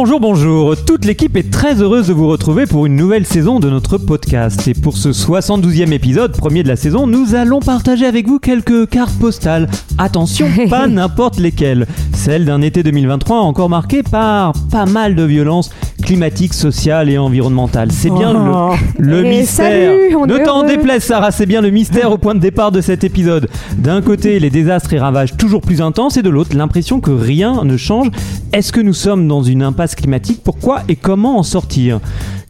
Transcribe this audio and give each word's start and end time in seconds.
Bonjour, 0.00 0.20
bonjour. 0.20 0.76
Toute 0.84 1.04
l'équipe 1.04 1.36
est 1.36 1.50
très 1.50 1.82
heureuse 1.82 2.06
de 2.06 2.12
vous 2.12 2.28
retrouver 2.28 2.66
pour 2.66 2.86
une 2.86 2.94
nouvelle 2.94 3.26
saison 3.26 3.58
de 3.58 3.68
notre 3.68 3.98
podcast. 3.98 4.68
Et 4.68 4.72
pour 4.74 4.96
ce 4.96 5.08
72e 5.08 5.90
épisode, 5.90 6.36
premier 6.36 6.62
de 6.62 6.68
la 6.68 6.76
saison, 6.76 7.08
nous 7.08 7.34
allons 7.34 7.58
partager 7.58 8.06
avec 8.06 8.28
vous 8.28 8.38
quelques 8.38 8.88
cartes 8.88 9.18
postales. 9.18 9.68
Attention, 9.98 10.46
pas 10.70 10.86
n'importe 10.86 11.40
lesquelles. 11.40 11.88
Celle 12.14 12.44
d'un 12.44 12.62
été 12.62 12.84
2023 12.84 13.38
encore 13.38 13.68
marqué 13.68 14.04
par 14.04 14.52
pas 14.70 14.86
mal 14.86 15.16
de 15.16 15.24
violences 15.24 15.70
climatiques, 16.00 16.54
sociales 16.54 17.10
et 17.10 17.18
environnementales. 17.18 17.90
C'est 17.90 18.10
bien 18.10 18.28
Oh. 18.38 18.74
le, 18.98 19.22
le 19.22 19.26
Et 19.26 19.30
mystère. 19.40 19.66
salut, 19.66 20.16
ne 20.32 20.44
t'en 20.44 20.62
déplaise, 20.62 21.02
Sarah, 21.02 21.32
c'est 21.32 21.44
bien 21.44 21.60
le 21.60 21.70
mystère 21.70 22.12
au 22.12 22.18
point 22.18 22.36
de 22.36 22.40
départ 22.40 22.70
de 22.70 22.80
cet 22.80 23.02
épisode. 23.02 23.48
D'un 23.76 24.00
côté, 24.00 24.38
les 24.38 24.48
désastres 24.48 24.92
et 24.92 24.98
ravages 25.00 25.36
toujours 25.36 25.60
plus 25.60 25.82
intenses, 25.82 26.16
et 26.16 26.22
de 26.22 26.30
l'autre, 26.30 26.56
l'impression 26.56 27.00
que 27.00 27.10
rien 27.10 27.64
ne 27.64 27.76
change. 27.76 28.10
Est-ce 28.52 28.72
que 28.72 28.80
nous 28.80 28.94
sommes 28.94 29.26
dans 29.26 29.42
une 29.42 29.62
impasse 29.62 29.87
climatique 29.96 30.40
Pourquoi 30.44 30.82
et 30.88 30.96
comment 30.96 31.38
en 31.38 31.42
sortir? 31.42 32.00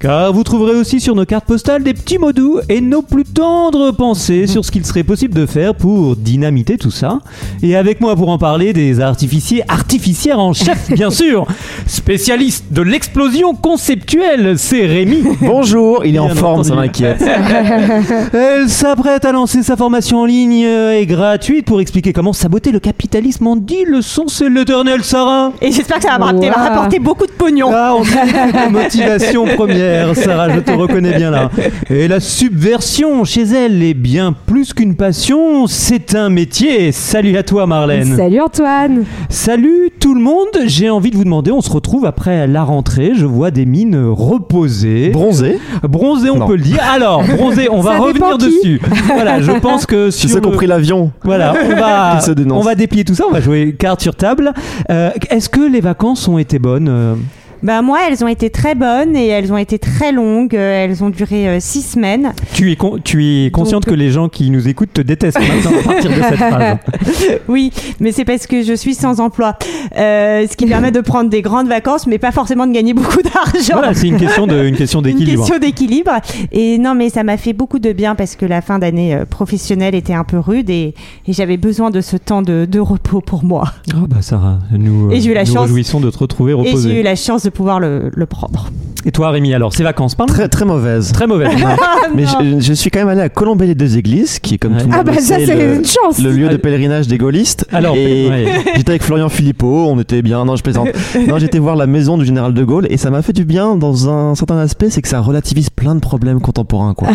Car 0.00 0.32
vous 0.32 0.44
trouverez 0.44 0.76
aussi 0.76 1.00
sur 1.00 1.16
nos 1.16 1.24
cartes 1.24 1.46
postales 1.46 1.82
des 1.82 1.92
petits 1.92 2.18
mots 2.18 2.32
doux 2.32 2.60
et 2.68 2.80
nos 2.80 3.02
plus 3.02 3.24
tendres 3.24 3.90
pensées 3.90 4.46
sur 4.46 4.64
ce 4.64 4.70
qu'il 4.70 4.86
serait 4.86 5.02
possible 5.02 5.34
de 5.34 5.44
faire 5.44 5.74
pour 5.74 6.14
dynamiter 6.14 6.78
tout 6.78 6.92
ça. 6.92 7.18
Et 7.64 7.74
avec 7.74 8.00
moi 8.00 8.14
pour 8.14 8.28
en 8.28 8.38
parler, 8.38 8.72
des 8.72 9.00
artificiers, 9.00 9.64
artificières 9.66 10.38
en 10.38 10.52
chef, 10.52 10.92
bien 10.92 11.10
sûr, 11.22 11.46
spécialiste 11.86 12.66
de 12.70 12.82
l'explosion 12.82 13.54
conceptuelle, 13.54 14.56
c'est 14.56 14.86
Rémi. 14.86 15.24
Bonjour, 15.40 16.04
il 16.04 16.14
est 16.14 16.20
en 16.20 16.28
forme, 16.28 16.62
ça 16.62 16.76
m'inquiète. 16.76 17.20
Elle 18.32 18.68
s'apprête 18.68 19.24
à 19.24 19.32
lancer 19.32 19.62
sa 19.64 19.76
formation 19.76 20.18
en 20.20 20.26
ligne 20.26 20.64
euh, 20.64 20.92
et 20.98 21.06
gratuite 21.06 21.66
pour 21.66 21.80
expliquer 21.80 22.12
comment 22.12 22.32
saboter 22.32 22.70
le 22.70 22.78
capitalisme 22.80 23.46
en 23.48 23.56
10 23.56 23.84
leçons. 23.86 24.28
C'est 24.28 24.48
l'éternel 24.48 25.02
Sarah. 25.02 25.52
Et 25.60 25.72
j'espère 25.72 25.96
que 25.98 26.04
ça 26.04 26.10
va 26.10 26.18
me 26.18 26.24
rapporter, 26.24 26.48
Wow. 26.48 26.54
va 26.54 26.68
rapporter 26.68 26.98
beaucoup 27.00 27.26
de 27.28 27.32
pognon. 27.32 27.70
Ah, 27.72 27.94
on 27.96 28.02
ta 28.52 28.68
motivation 28.68 29.44
première, 29.56 30.14
Sarah, 30.16 30.48
je 30.54 30.60
te 30.60 30.70
reconnais 30.72 31.16
bien 31.16 31.30
là. 31.30 31.50
Et 31.90 32.08
la 32.08 32.20
subversion 32.20 33.24
chez 33.24 33.42
elle 33.42 33.82
est 33.82 33.94
bien 33.94 34.34
plus 34.46 34.72
qu'une 34.74 34.96
passion, 34.96 35.66
c'est 35.66 36.14
un 36.14 36.28
métier. 36.30 36.92
Salut 36.92 37.36
à 37.36 37.42
toi, 37.42 37.66
Marlène. 37.66 38.16
Salut 38.16 38.40
Antoine 38.40 39.04
Salut 39.28 39.90
tout 40.00 40.14
le 40.14 40.20
monde, 40.20 40.48
j'ai 40.66 40.90
envie 40.90 41.10
de 41.10 41.16
vous 41.16 41.24
demander, 41.24 41.50
on 41.52 41.60
se 41.60 41.70
retrouve 41.70 42.04
après 42.06 42.46
la 42.46 42.62
rentrée, 42.64 43.12
je 43.14 43.26
vois 43.26 43.50
des 43.50 43.66
mines 43.66 44.02
reposées. 44.06 45.10
Bronzé. 45.10 45.58
Bronzé, 45.82 46.30
on 46.30 46.36
Non. 46.38 46.46
peut 46.46 46.56
le 46.56 46.62
dire. 46.62 46.78
Alors, 46.92 47.22
bronzé, 47.24 47.68
on 47.70 47.80
va 47.82 47.92
Ça 47.92 47.98
revenir 47.98 48.38
dessus. 48.38 48.80
Voilà, 49.06 49.40
je 49.40 49.52
pense 49.52 49.86
que 49.86 50.10
sur 50.10 50.28
qui 50.40 50.46
ont 50.46 50.50
le- 50.50 50.56
pris 50.56 50.66
l'avion. 50.66 51.10
Voilà, 51.24 51.54
on 51.64 51.74
va, 51.76 52.18
on 52.50 52.60
déplier 52.74 53.04
tout 53.04 53.14
ça, 53.14 53.24
on 53.28 53.32
va 53.32 53.40
jouer 53.40 53.74
carte 53.78 54.00
sur 54.00 54.14
table. 54.14 54.52
Euh, 54.90 55.10
Est-ce 55.30 55.48
que 55.48 55.60
les 55.60 55.80
vacances 55.80 56.26
ont 56.28 56.38
été 56.38 56.58
bonnes 56.58 56.88
euh 57.18 57.47
Bah 57.62 57.82
moi, 57.82 57.98
elles 58.08 58.22
ont 58.24 58.28
été 58.28 58.50
très 58.50 58.74
bonnes 58.74 59.16
et 59.16 59.26
elles 59.26 59.52
ont 59.52 59.56
été 59.56 59.78
très 59.78 60.12
longues. 60.12 60.54
Euh, 60.54 60.84
Elles 60.84 61.02
ont 61.02 61.10
duré 61.10 61.48
euh, 61.48 61.56
six 61.60 61.82
semaines. 61.82 62.32
tu 62.54 62.70
es, 62.72 62.76
con- 62.76 62.98
tu 63.02 63.24
es 63.24 63.50
consciente 63.50 63.84
Donc- 63.84 63.94
que 63.94 63.98
les 63.98 64.10
gens 64.10 64.28
qui 64.28 64.50
nous 64.50 64.68
écoutent 64.68 64.92
te 64.92 65.00
détestent 65.00 65.38
maintenant 65.40 65.78
à 65.78 65.82
partir 65.82 66.10
de 66.10 66.14
cette 66.16 66.34
phrase. 66.36 66.76
Oui, 67.48 67.72
mais 68.00 68.12
c'est 68.12 68.24
parce 68.24 68.46
que 68.46 68.62
je 68.62 68.72
suis 68.74 68.94
sans 68.94 69.20
emploi, 69.20 69.56
Euh, 69.98 70.46
ce 70.50 70.56
qui 70.56 70.66
permet 70.66 70.90
de 70.92 71.00
prendre 71.00 71.30
des 71.30 71.42
grandes 71.42 71.68
vacances, 71.68 72.06
mais 72.06 72.18
pas 72.18 72.30
forcément 72.32 72.66
de 72.66 72.72
gagner 72.72 72.94
beaucoup 72.94 73.22
d'argent. 73.22 73.72
Voilà, 73.74 73.94
c'est 73.94 74.08
une 74.08 74.18
question 74.18 74.46
de- 74.46 74.64
une 74.66 74.76
question 74.76 75.00
Une 75.02 75.04
d'équilibre. 75.04 75.38
question 75.44 75.58
d'équilibre. 75.58 76.10
Et 76.52 76.78
non, 76.78 76.94
mais 76.94 77.08
ça 77.10 77.24
m'a 77.24 77.36
fait 77.36 77.52
beaucoup 77.52 77.78
de 77.78 77.92
bien 77.92 78.14
parce 78.14 78.36
que 78.36 78.46
la 78.46 78.60
fin 78.60 78.78
d'année 78.78 79.18
professionnelle 79.30 79.94
était 79.94 80.12
un 80.14 80.24
peu 80.24 80.38
rude 80.38 80.70
et, 80.70 80.94
et 81.26 81.32
j'avais 81.32 81.56
besoin 81.56 81.90
de 81.90 82.00
ce 82.00 82.16
temps 82.16 82.42
de, 82.42 82.66
de 82.70 82.80
repos 82.80 83.20
pour 83.20 83.44
moi. 83.44 83.64
Oh 83.94 84.06
bah 84.08 84.18
Sarah, 84.20 84.58
nous, 84.72 85.10
Et 85.10 85.20
j'ai 85.20 85.30
eu 85.30 85.34
la 85.34 85.44
nous 85.44 85.52
chance- 85.54 85.62
réjouissons 85.66 86.00
de 86.00 86.10
te 86.10 86.18
retrouver 86.18 86.52
Et 86.52 86.56
j'ai 86.56 86.62
eu 86.62 86.66
reposée. 86.70 87.02
la 87.02 87.16
chance 87.16 87.42
de 87.44 87.47
pouvoir 87.50 87.80
le, 87.80 88.10
le 88.14 88.26
prendre. 88.26 88.70
Et 89.06 89.12
toi 89.12 89.30
Rémi, 89.30 89.54
alors, 89.54 89.72
ces 89.72 89.84
vacances, 89.84 90.14
parle 90.16 90.28
Très 90.28 90.48
très 90.48 90.64
mauvaise. 90.64 91.12
Très 91.12 91.26
mauvaise. 91.26 91.50
Mais 92.14 92.24
je, 92.26 92.58
je 92.60 92.72
suis 92.72 92.90
quand 92.90 92.98
même 92.98 93.08
allé 93.08 93.20
à 93.20 93.28
Colombey 93.28 93.66
les 93.66 93.74
deux 93.74 93.96
églises, 93.96 94.38
qui 94.40 94.54
est 94.54 94.58
comme 94.58 94.74
Ouais. 94.74 94.82
tout 94.82 94.88
le 94.88 94.94
Ah 94.94 95.02
bah 95.02 95.12
le 95.14 95.20
ça 95.20 95.36
c'est 95.38 95.54
le, 95.54 95.76
une 95.76 95.84
chance 95.84 96.20
le 96.20 96.30
lieu 96.32 96.48
de 96.48 96.56
pèlerinage 96.56 97.06
des 97.06 97.16
gaullistes. 97.16 97.66
Alors, 97.72 97.94
et 97.96 98.28
ouais. 98.28 98.46
j'étais 98.76 98.90
avec 98.90 99.02
Florian 99.02 99.28
Philippot, 99.28 99.86
on 99.88 99.98
était 100.00 100.20
bien. 100.20 100.44
Non, 100.44 100.56
je 100.56 100.62
plaisante. 100.62 100.88
Non, 101.28 101.38
j'étais 101.38 101.58
voir 101.58 101.76
la 101.76 101.86
maison 101.86 102.18
du 102.18 102.24
général 102.24 102.54
de 102.54 102.64
Gaulle 102.64 102.86
et 102.90 102.96
ça 102.96 103.10
m'a 103.10 103.22
fait 103.22 103.32
du 103.32 103.44
bien 103.44 103.76
dans 103.76 104.08
un 104.10 104.34
certain 104.34 104.58
aspect, 104.58 104.90
c'est 104.90 105.00
que 105.00 105.08
ça 105.08 105.20
relativise 105.20 105.70
plein 105.70 105.94
de 105.94 106.00
problèmes 106.00 106.40
contemporains, 106.40 106.94
quoi. 106.94 107.08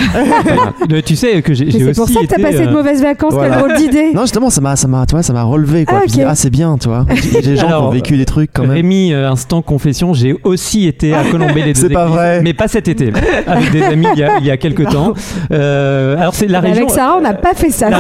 Euh, 0.92 1.02
tu 1.06 1.16
sais 1.16 1.42
que 1.42 1.54
j'ai 1.54 1.70
j'ai 1.70 1.80
c'est 1.80 1.86
aussi 1.90 2.00
pour 2.00 2.10
ça 2.10 2.20
que 2.22 2.26
t'as 2.28 2.42
passé 2.42 2.62
euh, 2.62 2.68
de 2.68 2.72
mauvaises 2.72 3.02
vacances, 3.02 3.34
voilà. 3.34 3.56
quelle 3.58 3.66
drôle 3.68 3.78
d'idée 3.78 4.12
Non, 4.14 4.22
justement, 4.22 4.50
ça 4.50 4.62
m'a, 4.62 4.76
ça 4.76 4.88
m'a, 4.88 5.06
tu 5.06 5.12
vois, 5.16 5.24
ça 5.24 5.34
m'a 5.34 5.44
relevé, 5.44 5.86
quoi. 5.86 6.02
Ah, 6.04 6.22
ah, 6.28 6.36
c'est 6.36 6.50
bien, 6.50 6.78
tu 6.80 6.88
vois. 6.88 7.06
J'ai 7.34 7.42
des 7.42 7.58
gens 7.58 7.68
qui 7.68 7.74
ont 7.74 7.90
vécu 7.90 8.18
des 8.18 8.26
trucs 8.26 8.52
quand 8.54 8.64
même. 8.64 8.72
Rémi, 8.72 9.14
euh, 9.14 9.30
instant 9.30 9.62
confession, 9.62 10.14
j'ai 10.24 10.36
aussi 10.44 10.88
été 10.88 11.14
à 11.14 11.24
Colombey 11.24 11.62
les 11.64 11.74
deux 11.74 11.80
C'est 11.82 11.90
pas 11.94 12.06
vrai. 12.06 12.42
mais 12.42 12.54
pas 12.54 12.68
cet 12.68 12.88
été, 12.88 13.12
avec 13.46 13.72
des 13.72 13.84
amis 13.84 14.08
il 14.14 14.20
y 14.20 14.24
a, 14.24 14.40
il 14.40 14.46
y 14.46 14.52
a 14.52 14.58
quelques 14.58 14.90
temps. 14.90 15.14
Euh, 15.52 16.18
alors 16.18 16.34
c'est 16.34 16.48
la 16.48 16.60
région. 16.60 16.84
Avec 16.84 16.90
Sarah 16.90 17.18
on 17.18 17.22
n'a 17.22 17.34
pas 17.34 17.54
fait 17.54 17.70
ça 17.70 17.90
la 17.90 18.00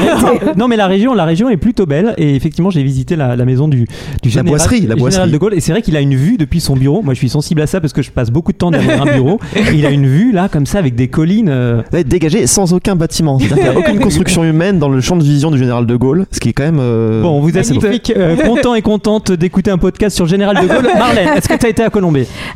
non 0.57 0.67
mais 0.67 0.75
la 0.77 0.87
région, 0.87 1.13
la 1.13 1.25
région 1.25 1.49
est 1.49 1.57
plutôt 1.57 1.85
belle 1.85 2.13
et 2.17 2.35
effectivement 2.35 2.69
j'ai 2.69 2.83
visité 2.83 3.15
la, 3.15 3.35
la 3.35 3.45
maison 3.45 3.67
du, 3.67 3.85
du 4.21 4.29
général, 4.29 4.47
boisserie, 4.49 4.81
la 4.81 4.95
du 4.95 4.99
général 4.99 4.99
boisserie. 4.99 5.31
de 5.31 5.37
Gaulle 5.37 5.53
et 5.53 5.59
c'est 5.59 5.71
vrai 5.71 5.81
qu'il 5.81 5.95
a 5.97 6.01
une 6.01 6.15
vue 6.15 6.37
depuis 6.37 6.59
son 6.59 6.75
bureau. 6.75 7.01
Moi 7.01 7.13
je 7.13 7.19
suis 7.19 7.29
sensible 7.29 7.61
à 7.61 7.67
ça 7.67 7.81
parce 7.81 7.93
que 7.93 8.01
je 8.01 8.11
passe 8.11 8.31
beaucoup 8.31 8.51
de 8.51 8.57
temps 8.57 8.71
derrière 8.71 9.01
un 9.01 9.13
bureau. 9.13 9.39
Et 9.55 9.73
il 9.75 9.85
a 9.85 9.89
une 9.91 10.07
vue 10.07 10.31
là 10.31 10.47
comme 10.49 10.65
ça 10.65 10.79
avec 10.79 10.95
des 10.95 11.07
collines. 11.07 11.49
euh, 11.49 11.81
va 11.91 11.99
être 11.99 12.07
dégagé 12.07 12.47
sans 12.47 12.73
aucun 12.73 12.95
bâtiment. 12.95 13.37
C'est-à-dire 13.39 13.55
qu'il 13.57 13.71
n'y 13.71 13.75
a 13.75 13.79
aucune 13.79 13.99
construction 14.03 14.43
humaine 14.43 14.79
dans 14.79 14.89
le 14.89 15.01
champ 15.01 15.15
de 15.15 15.23
vision 15.23 15.51
du 15.51 15.57
général 15.57 15.85
de 15.85 15.95
Gaulle, 15.95 16.25
ce 16.31 16.39
qui 16.39 16.49
est 16.49 16.53
quand 16.53 16.63
même. 16.63 16.79
euh, 16.79 17.21
Bon, 17.21 17.39
vous 17.39 17.57
êtes 17.57 17.69
Magnifique. 17.69 18.13
euh, 18.15 18.35
content 18.37 18.75
et 18.75 18.81
contente 18.81 19.31
d'écouter 19.31 19.71
un 19.71 19.77
podcast 19.77 20.15
sur 20.15 20.25
le 20.25 20.29
général 20.29 20.55
de 20.61 20.67
Gaulle. 20.67 20.87
Marlène, 20.97 21.29
est-ce 21.37 21.47
que 21.49 21.55
tu 21.57 21.65
as 21.65 21.69
été 21.69 21.83
à 21.83 21.89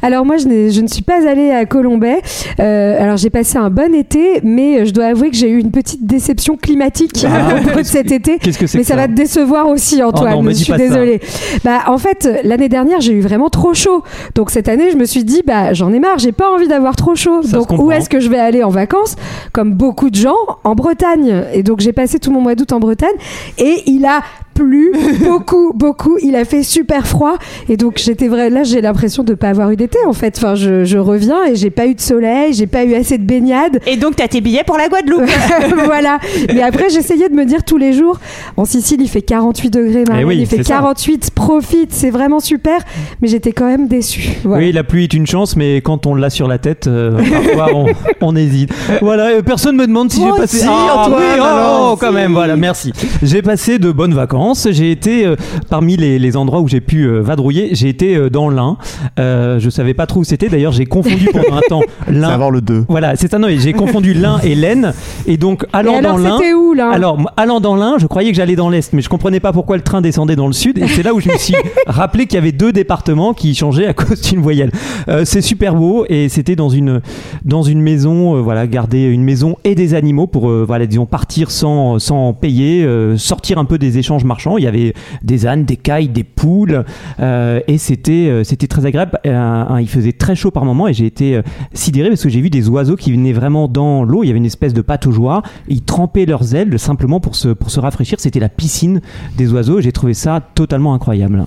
Alors 0.02 0.26
moi, 0.26 0.38
je, 0.38 0.48
ne 0.82 0.88
suis 0.88 1.02
pas 1.04 1.28
allée 1.28 1.52
à 1.52 1.66
Colombay. 1.66 2.22
Euh, 2.60 3.02
alors 3.02 3.18
j'ai 3.18 3.30
passé 3.30 3.58
un 3.58 3.70
bon 3.70 3.94
été, 3.94 4.42
mais 4.44 4.86
je 4.86 4.92
dois 4.94 5.06
avouer 5.06 5.30
que 5.30 5.36
j'ai 5.36 5.50
eu 5.50 5.60
une 5.60 5.72
petite 5.72 6.06
déception 6.06 6.58
climatique 6.58 7.26
Ah. 7.28 7.60
de 7.78 7.84
cet 7.84 8.12
été. 8.12 8.38
Qu'est-ce 8.40 8.58
que 8.58 8.68
c'est 8.68 8.78
Mais 8.78 8.84
que 8.84 8.88
ça 8.88 8.96
va 8.96 9.08
te 9.08 9.14
décevoir 9.14 9.68
aussi, 9.68 10.02
Antoine. 10.04 10.34
Oh 10.34 10.38
non, 10.38 10.44
me 10.44 10.50
je 10.52 10.56
suis 10.56 10.66
ça. 10.66 10.78
désolée. 10.78 11.20
Bah, 11.64 11.84
en 11.88 11.98
fait, 11.98 12.30
l'année 12.44 12.70
dernière, 12.70 13.02
j'ai 13.02 13.14
eu 13.14 13.22
vraiment 13.22 13.50
trop 13.50 13.74
chaud. 13.74 14.04
Donc 14.36 14.52
cette 14.52 14.70
année, 14.70 14.92
je 14.92 14.98
me 14.98 15.06
suis 15.06 15.24
dit, 15.24 15.42
bah, 15.46 15.74
j'en 15.74 15.92
ai 15.94 16.00
marre, 16.00 16.20
j'ai 16.20 16.32
pas 16.32 16.52
envie 16.52 16.68
d'avoir 16.68 16.96
trop 16.96 17.16
chaud. 17.16 17.42
Ça 17.44 17.58
donc 17.58 17.72
où 17.72 17.92
est-ce 17.92 18.10
que 18.10 18.20
je 18.20 18.30
vais 18.30 18.40
aller 18.40 18.64
en 18.64 18.70
vacances? 18.70 19.16
Comme 19.54 19.74
beaucoup 19.74 20.10
de 20.10 20.16
gens, 20.16 20.36
en 20.64 20.76
Bretagne. 20.76 21.44
Et 21.54 21.64
donc 21.64 21.80
j'ai 21.80 21.94
passé 21.94 22.20
tout 22.20 22.32
mon 22.32 22.42
mois 22.42 22.56
d'août 22.56 22.72
en 22.74 22.80
Bretagne, 22.80 23.16
et 23.58 23.84
il 23.86 24.06
a 24.06 24.22
plu 24.58 24.92
beaucoup, 25.24 25.72
beaucoup. 25.74 26.18
Il 26.22 26.36
a 26.36 26.46
fait 26.46 26.64
super 26.64 27.08
froid, 27.08 27.36
et 27.70 27.78
donc 27.78 27.98
j'étais 28.04 28.28
vrai. 28.28 28.50
Là, 28.50 28.64
j'ai 28.64 28.82
l'impression 28.82 29.24
de 29.24 29.34
pas 29.34 29.50
avoir 29.50 29.70
eu 29.72 29.76
d'été 29.76 30.00
en 30.08 30.14
fait. 30.14 30.36
Enfin, 30.38 30.56
je, 30.56 30.84
je 30.86 30.98
reviens 30.98 31.44
et 31.46 31.56
j'ai 31.56 31.70
pas 31.70 31.86
eu 31.88 31.94
de 31.96 32.02
soleil, 32.02 32.54
j'ai 32.54 32.68
pas 32.68 32.84
eu 32.84 32.94
assez 32.96 33.18
de 33.18 33.24
baignade. 33.24 33.80
Et 33.86 33.98
donc, 33.98 34.16
t'as 34.16 34.28
tes 34.28 34.42
billets 34.42 34.64
pour 34.66 34.78
la 34.78 34.88
Guadeloupe. 34.90 35.30
voilà. 35.86 36.20
Mais 36.54 36.62
après, 36.62 36.90
j'essayais 36.90 37.30
de 37.30 37.34
me 37.36 37.46
dire 37.46 37.64
tous 37.64 37.78
les 37.78 37.94
jours, 37.94 38.20
en 38.58 38.66
Sicile, 38.66 39.02
il 39.02 39.08
fait 39.08 39.22
48 39.22 39.70
degrés, 39.70 40.04
Eh 40.20 40.24
oui, 40.24 40.38
il 40.40 40.46
fait 40.48 40.58
c'est 40.58 40.64
ça. 40.64 40.76
48, 40.76 41.32
profite, 41.32 41.94
c'est 41.94 42.10
vraiment 42.10 42.40
super. 42.40 42.80
Mais 43.22 43.28
j'étais 43.28 43.52
quand 43.52 43.66
même 43.68 43.88
déçue. 43.88 44.30
Voilà. 44.44 44.66
Oui, 44.66 44.72
la 44.72 44.84
pluie 44.84 45.04
est 45.04 45.14
une 45.14 45.28
chance, 45.28 45.56
mais 45.56 45.78
quand 45.82 46.06
on 46.06 46.16
l'a 46.16 46.30
sur 46.30 46.48
la 46.48 46.58
tête, 46.58 46.88
euh, 46.88 47.18
parfois 47.32 47.70
on, 47.76 47.86
on 48.22 48.36
hésite. 48.36 48.72
Voilà, 49.02 49.28
euh, 49.28 49.42
personne 49.42 49.76
me 49.76 49.86
demande 49.88 50.12
si 50.12 50.22
j'ai 50.22 50.32
passé. 50.32 50.58
aussi, 50.58 50.68
Ah, 50.70 51.04
Antoine, 51.06 51.20
oui, 51.22 51.26
oh, 51.40 51.44
alors. 51.44 51.90
oh, 51.94 51.98
quand 52.00 52.12
même, 52.12 52.34
voilà, 52.34 52.56
merci. 52.56 52.92
J'ai 53.24 53.42
passé 53.42 53.80
de 53.80 53.92
bonnes 53.92 54.14
vacances. 54.14 54.47
J'ai 54.54 54.92
été 54.92 55.26
euh, 55.26 55.36
parmi 55.70 55.98
les, 55.98 56.20
les 56.20 56.38
endroits 56.38 56.62
où 56.62 56.68
j'ai 56.68 56.82
pu 56.82 57.04
euh, 57.04 57.20
vadrouiller. 57.22 57.70
J'ai 57.74 57.90
été 57.90 58.16
euh, 58.16 58.30
dans 58.30 58.50
l'Ain. 58.50 58.78
Euh, 59.20 59.60
je 59.60 59.70
savais 59.70 59.94
pas 59.94 60.06
trop 60.06 60.22
où 60.22 60.24
c'était. 60.24 60.50
D'ailleurs, 60.50 60.72
j'ai 60.72 60.86
confondu 60.86 61.30
pendant 61.34 61.58
un 61.58 61.62
temps 61.70 61.82
l'Ain. 62.08 62.30
avoir 62.30 62.52
le 62.52 62.62
2. 62.62 62.86
Voilà, 62.90 63.16
c'est 63.16 63.30
ça. 63.30 63.38
Non, 63.40 63.48
et 63.48 63.58
j'ai 63.60 63.74
confondu 63.74 64.14
l'Ain 64.14 64.40
et 64.44 64.56
l'Aisne. 64.56 64.94
Et 65.26 65.38
donc, 65.38 65.64
Et 65.64 65.68
allant 65.74 65.98
alors, 65.98 66.14
dans 66.14 66.18
l'Ain. 66.24 66.38
c'était 66.38 66.54
où 66.54 66.74
là 66.74 66.90
Alors, 66.92 67.18
allant 67.38 67.60
dans 67.60 67.76
l'Ain, 67.76 67.96
je 68.00 68.08
croyais 68.08 68.32
que 68.32 68.38
j'allais 68.38 68.56
dans 68.56 68.70
l'Est, 68.70 68.94
mais 68.94 69.02
je 69.02 69.10
comprenais 69.10 69.40
pas 69.40 69.52
pourquoi 69.54 69.76
le 69.78 69.84
train 69.84 70.02
descendait 70.02 70.36
dans 70.36 70.48
le 70.48 70.54
Sud. 70.54 70.78
Et 70.78 70.88
c'est 70.88 71.04
là 71.04 71.14
où 71.14 71.20
je 71.20 71.30
me 71.30 71.38
suis 71.38 71.56
rappelé 71.88 72.26
qu'il 72.26 72.36
y 72.36 72.38
avait 72.38 72.52
deux 72.52 72.72
départements 72.72 73.34
qui 73.34 73.54
changeaient 73.56 73.88
à 73.88 73.94
cause 73.94 74.22
d'une 74.22 74.42
voyelle. 74.42 74.72
Euh, 75.08 75.24
c'est 75.26 75.42
super 75.42 75.76
beau 75.76 76.06
et 76.10 76.30
c'était 76.30 76.56
dans 76.56 76.70
une, 76.70 77.02
dans 77.46 77.64
une 77.64 77.82
maison, 77.82 78.36
euh, 78.38 78.42
voilà, 78.42 78.68
garder 78.68 79.04
une 79.06 79.24
maison 79.24 79.58
et 79.64 79.76
des 79.76 79.94
animaux 79.94 80.28
pour, 80.28 80.50
euh, 80.50 80.64
voilà, 80.68 80.86
disons, 80.86 81.06
partir 81.06 81.52
sans, 81.52 82.00
sans 82.00 82.34
payer, 82.34 82.84
euh, 82.84 83.18
sortir 83.18 83.58
un 83.58 83.66
peu 83.66 83.78
des 83.78 83.98
échanges 83.98 84.24
marchands 84.24 84.37
Il 84.38 84.64
y 84.64 84.68
avait 84.68 84.94
des 85.24 85.48
ânes, 85.48 85.66
des 85.66 85.78
cailles, 85.78 86.10
des 86.10 86.24
poules, 86.24 86.84
euh, 87.20 87.60
et 87.68 87.78
c'était 87.78 88.30
euh, 88.30 88.44
c'était 88.44 88.68
très 88.68 88.86
agréable. 88.86 89.20
Euh, 89.26 89.78
il 89.80 89.90
faisait 89.90 90.14
très 90.14 90.36
chaud 90.36 90.52
par 90.52 90.66
moment, 90.66 90.88
et 90.88 90.94
j'ai 90.94 91.06
été 91.06 91.42
sidéré 91.74 92.10
parce 92.10 92.24
que 92.24 92.30
j'ai 92.30 92.42
vu 92.42 92.50
des 92.50 92.70
oiseaux 92.70 92.96
qui 92.96 93.12
venaient 93.12 93.34
vraiment 93.34 93.68
dans 93.68 94.04
l'eau. 94.04 94.24
Il 94.24 94.28
y 94.28 94.30
avait 94.30 94.40
une 94.40 94.46
espèce 94.46 94.74
de 94.74 94.82
pataugeoire. 94.82 95.44
Ils 95.68 95.84
trempaient 95.84 96.26
leurs 96.26 96.56
ailes 96.56 96.78
simplement 96.80 97.20
pour 97.20 97.36
se 97.36 97.80
rafraîchir. 97.80 98.20
C'était 98.20 98.40
la 98.40 98.50
piscine 98.50 99.02
des 99.38 99.52
oiseaux. 99.52 99.80
et 99.80 99.82
J'ai 99.82 99.92
trouvé 99.92 100.14
ça 100.14 100.42
totalement 100.56 100.94
incroyable. 100.94 101.46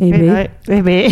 Eh 0.00 0.10
ben. 0.10 0.30
ouais, 0.32 0.50
ouais, 0.68 0.80
ouais. 0.82 1.06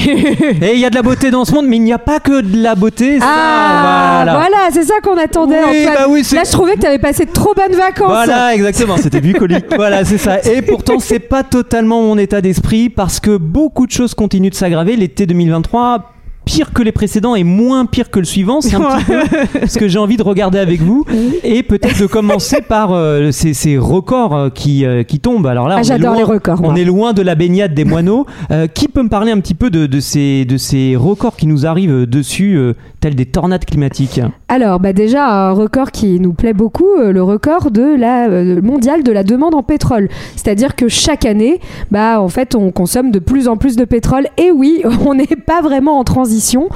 Et 0.63 0.75
il 0.75 0.81
y 0.81 0.85
a 0.85 0.91
de 0.91 0.95
la 0.95 1.03
beauté 1.03 1.31
dans 1.31 1.45
ce 1.45 1.53
monde, 1.53 1.67
mais 1.67 1.77
il 1.77 1.83
n'y 1.83 1.93
a 1.93 1.99
pas 1.99 2.21
que 2.21 2.41
de 2.43 2.63
la 2.63 2.75
beauté. 2.75 3.19
Ça, 3.21 3.27
Ah, 3.29 4.23
voilà. 4.25 4.39
voilà, 4.39 4.69
c'est 4.73 4.83
ça 4.85 4.95
qu'on 5.03 5.17
attendait. 5.19 5.61
Oui, 5.71 5.81
Antoine. 5.83 5.95
bah 5.97 6.07
oui, 6.09 6.23
Là, 6.33 6.43
je 6.45 6.53
trouvais 6.53 6.75
que 6.75 6.81
tu 6.81 6.87
avais 6.87 6.99
passé 6.99 7.25
de 7.25 7.31
trop 7.33 7.55
bonnes 7.55 7.77
vacances. 7.77 8.09
Voilà, 8.09 8.55
exactement. 8.55 8.97
C'était 8.97 9.21
bucolique. 9.23 9.67
Voilà, 9.75 10.05
c'est 10.05 10.19
ça. 10.19 10.41
Et 10.43 10.63
pourtant, 10.63 10.99
c'est 10.99 11.19
pas 11.21 11.43
totalement 11.43 12.03
mon 12.03 12.19
état 12.19 12.41
d'esprit 12.41 12.89
parce 12.91 13.21
que 13.21 13.37
beaucoup 13.37 13.87
de 13.87 13.93
choses 13.93 14.15
continuent 14.15 14.51
de 14.51 14.55
s'aggraver. 14.55 14.97
L'été 14.97 15.27
2023, 15.27 16.13
pire 16.47 16.73
que 16.73 16.83
les 16.83 16.93
précédents 16.93 17.35
et 17.35 17.43
moins 17.45 17.85
pire 17.87 18.09
que 18.09 18.19
le 18.21 18.25
suivant, 18.25 18.61
c'est 18.63 18.77
un 18.77 18.81
petit 18.99 19.05
peu 19.05 19.67
ce 19.67 19.77
que 19.79 19.89
j'ai 19.89 19.99
envie 19.99 20.17
de 20.17 20.23
regarder 20.23 20.59
avec 20.59 20.81
vous 20.81 21.05
et 21.45 21.63
peut-être 21.65 22.01
de 22.01 22.07
commencer 22.07 22.63
par 22.67 22.93
euh, 22.93 23.33
ces, 23.33 23.53
ces 23.53 23.77
records 23.77 24.35
euh, 24.35 24.49
qui, 24.49 24.87
euh, 24.87 25.03
qui 25.03 25.19
tombent. 25.19 25.49
Alors 25.49 25.69
là, 25.69 25.75
Ah, 25.75 25.79
on 25.79 25.83
est 25.83 25.85
j'adore 25.85 26.11
loin- 26.13 26.19
les 26.19 26.23
records, 26.25 26.61
On 26.63 26.77
est 26.77 26.85
loin 26.85 27.13
de 27.13 27.21
la 27.23 27.35
baignade 27.35 27.75
des 27.75 27.85
moineaux. 27.85 28.27
Euh, 28.53 28.69
qui 28.69 28.87
peut 28.89 29.03
me 29.03 29.09
parler 29.09 29.33
un 29.33 29.41
petit 29.41 29.55
peu 29.55 29.71
de, 29.71 29.87
de 29.87 30.01
ces, 30.01 30.45
de 30.45 30.57
ces 30.57 30.95
records 30.97 31.37
qui 31.37 31.49
nous 31.49 31.67
arrivent 31.67 32.07
dessus, 32.07 32.59
tels 33.01 33.17
des 33.17 33.27
tornades 33.27 33.65
climatiques? 33.65 34.21
Alors, 34.49 34.79
bah 34.79 34.93
déjà, 34.93 35.27
un 35.27 35.51
record 35.51 35.91
qui 35.91 36.21
nous 36.21 36.33
plaît 36.33 36.53
beaucoup, 36.53 36.95
euh, 36.99 37.11
le 37.11 37.21
record 37.21 37.73
de 37.73 37.97
la 37.97 38.29
euh, 38.29 38.63
mondiale 38.63 39.03
de 39.03 39.11
la 39.11 39.25
demande 39.25 39.57
en 39.57 39.65
pétrole. 39.65 40.09
C'est-à-dire 40.37 40.77
que 40.77 40.87
chaque 40.87 41.25
année, 41.25 41.61
bah, 41.91 42.21
en 42.21 42.29
fait, 42.29 42.55
on 42.55 42.71
consomme 42.71 43.11
de 43.11 43.19
plus 43.19 43.49
en 43.49 43.57
plus 43.57 43.75
de 43.75 43.85
pétrole. 43.85 44.29
Et 44.39 44.53
oui, 44.53 44.83
on 45.05 45.15
n'est 45.15 45.27
pas 45.27 45.63
vraiment 45.63 45.99
en 45.99 46.05
transition. 46.05 46.69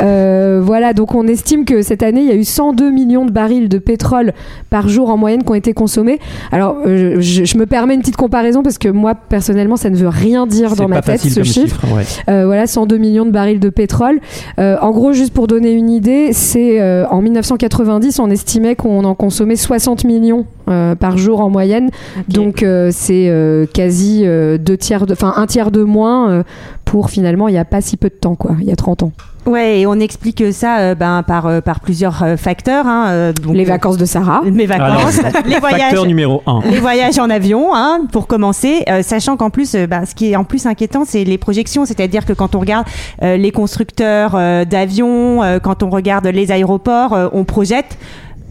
Euh, 0.00 0.62
voilà, 0.64 0.94
donc 0.94 1.14
on 1.14 1.26
estime 1.26 1.66
que 1.66 1.82
cette 1.82 2.02
année, 2.02 2.22
il 2.22 2.28
y 2.28 2.32
a 2.32 2.34
eu 2.34 2.44
102 2.44 2.90
millions 2.90 3.26
de 3.26 3.30
barils 3.30 3.68
de 3.68 3.78
pétrole 3.78 4.32
par 4.70 4.88
jour 4.88 5.10
en 5.10 5.18
moyenne 5.18 5.42
qui 5.44 5.50
ont 5.50 5.54
été 5.54 5.74
consommés. 5.74 6.20
Alors, 6.50 6.78
euh, 6.86 7.16
je, 7.20 7.44
je 7.44 7.58
me 7.58 7.66
permets 7.66 7.92
une 7.94 8.00
petite 8.00 8.16
comparaison 8.16 8.62
parce 8.62 8.78
que 8.78 8.88
moi, 8.88 9.14
personnellement, 9.14 9.76
ça 9.76 9.90
ne 9.90 9.96
veut 9.96 10.08
rien 10.08 10.46
dire 10.46 10.76
dans 10.76 10.88
ma 10.88 11.02
tête, 11.02 11.20
ce 11.20 11.42
chiffre. 11.42 11.60
chiffre. 11.60 11.94
ouais. 11.94 12.04
Euh, 12.30 12.46
voilà, 12.46 12.66
102 12.66 12.96
millions 12.96 13.26
de 13.26 13.32
barils 13.32 13.60
de 13.60 13.68
pétrole. 13.68 14.18
Euh, 14.58 14.76
en 14.80 14.92
gros, 14.92 15.12
juste 15.12 15.34
pour 15.34 15.46
donner 15.46 15.72
une 15.72 15.90
idée, 15.90 16.32
c'est 16.32 16.80
euh, 16.80 17.04
en 17.18 17.22
1990, 17.22 18.18
on 18.20 18.30
estimait 18.30 18.76
qu'on 18.76 19.04
en 19.04 19.14
consommait 19.14 19.56
60 19.56 20.04
millions 20.04 20.46
euh, 20.68 20.94
par 20.94 21.18
jour 21.18 21.40
en 21.40 21.50
moyenne. 21.50 21.90
Donc 22.28 22.62
euh, 22.62 22.90
c'est 22.92 23.28
euh, 23.28 23.66
quasi 23.66 24.24
deux 24.24 24.76
tiers, 24.76 25.06
de- 25.06 25.12
enfin 25.12 25.34
un 25.36 25.46
tiers 25.46 25.70
de 25.70 25.82
moins 25.82 26.44
pour 26.84 27.10
finalement 27.10 27.48
il 27.48 27.52
n'y 27.52 27.58
a 27.58 27.64
pas 27.64 27.80
si 27.80 27.96
peu 27.96 28.08
de 28.08 28.14
temps 28.14 28.34
quoi, 28.34 28.56
il 28.60 28.66
y 28.66 28.72
a 28.72 28.76
30 28.76 29.02
ans. 29.02 29.12
Ouais, 29.48 29.80
et 29.80 29.86
on 29.86 29.94
explique 29.98 30.52
ça 30.52 30.78
euh, 30.78 30.94
ben, 30.94 31.22
par, 31.26 31.46
euh, 31.46 31.60
par 31.62 31.80
plusieurs 31.80 32.22
euh, 32.22 32.36
facteurs. 32.36 32.86
hein, 32.86 33.06
euh, 33.08 33.32
donc, 33.32 33.54
Les 33.54 33.64
vacances 33.64 33.96
de 33.96 34.04
Sarah. 34.04 34.42
Mes 34.44 34.66
vacances, 34.66 35.20
les 35.46 35.58
voyages. 35.58 35.80
Facteur 35.80 36.04
numéro 36.06 36.42
1. 36.46 36.60
Les 36.70 36.80
voyages 36.80 37.18
en 37.18 37.30
avion, 37.30 37.74
hein, 37.74 38.00
pour 38.12 38.26
commencer, 38.26 38.82
euh, 38.90 39.02
sachant 39.02 39.36
qu'en 39.38 39.48
plus, 39.48 39.74
euh, 39.74 39.86
bah, 39.86 40.04
ce 40.04 40.14
qui 40.14 40.30
est 40.32 40.36
en 40.36 40.44
plus 40.44 40.66
inquiétant, 40.66 41.04
c'est 41.06 41.24
les 41.24 41.38
projections, 41.38 41.86
c'est-à-dire 41.86 42.26
que 42.26 42.34
quand 42.34 42.54
on 42.54 42.60
regarde 42.60 42.86
euh, 43.22 43.36
les 43.38 43.50
constructeurs 43.50 44.32
euh, 44.34 44.64
d'avions, 44.66 45.42
euh, 45.42 45.58
quand 45.60 45.82
on 45.82 45.88
regarde 45.88 46.26
les 46.26 46.52
aéroports, 46.52 47.14
euh, 47.14 47.28
on 47.32 47.44
projette 47.44 47.96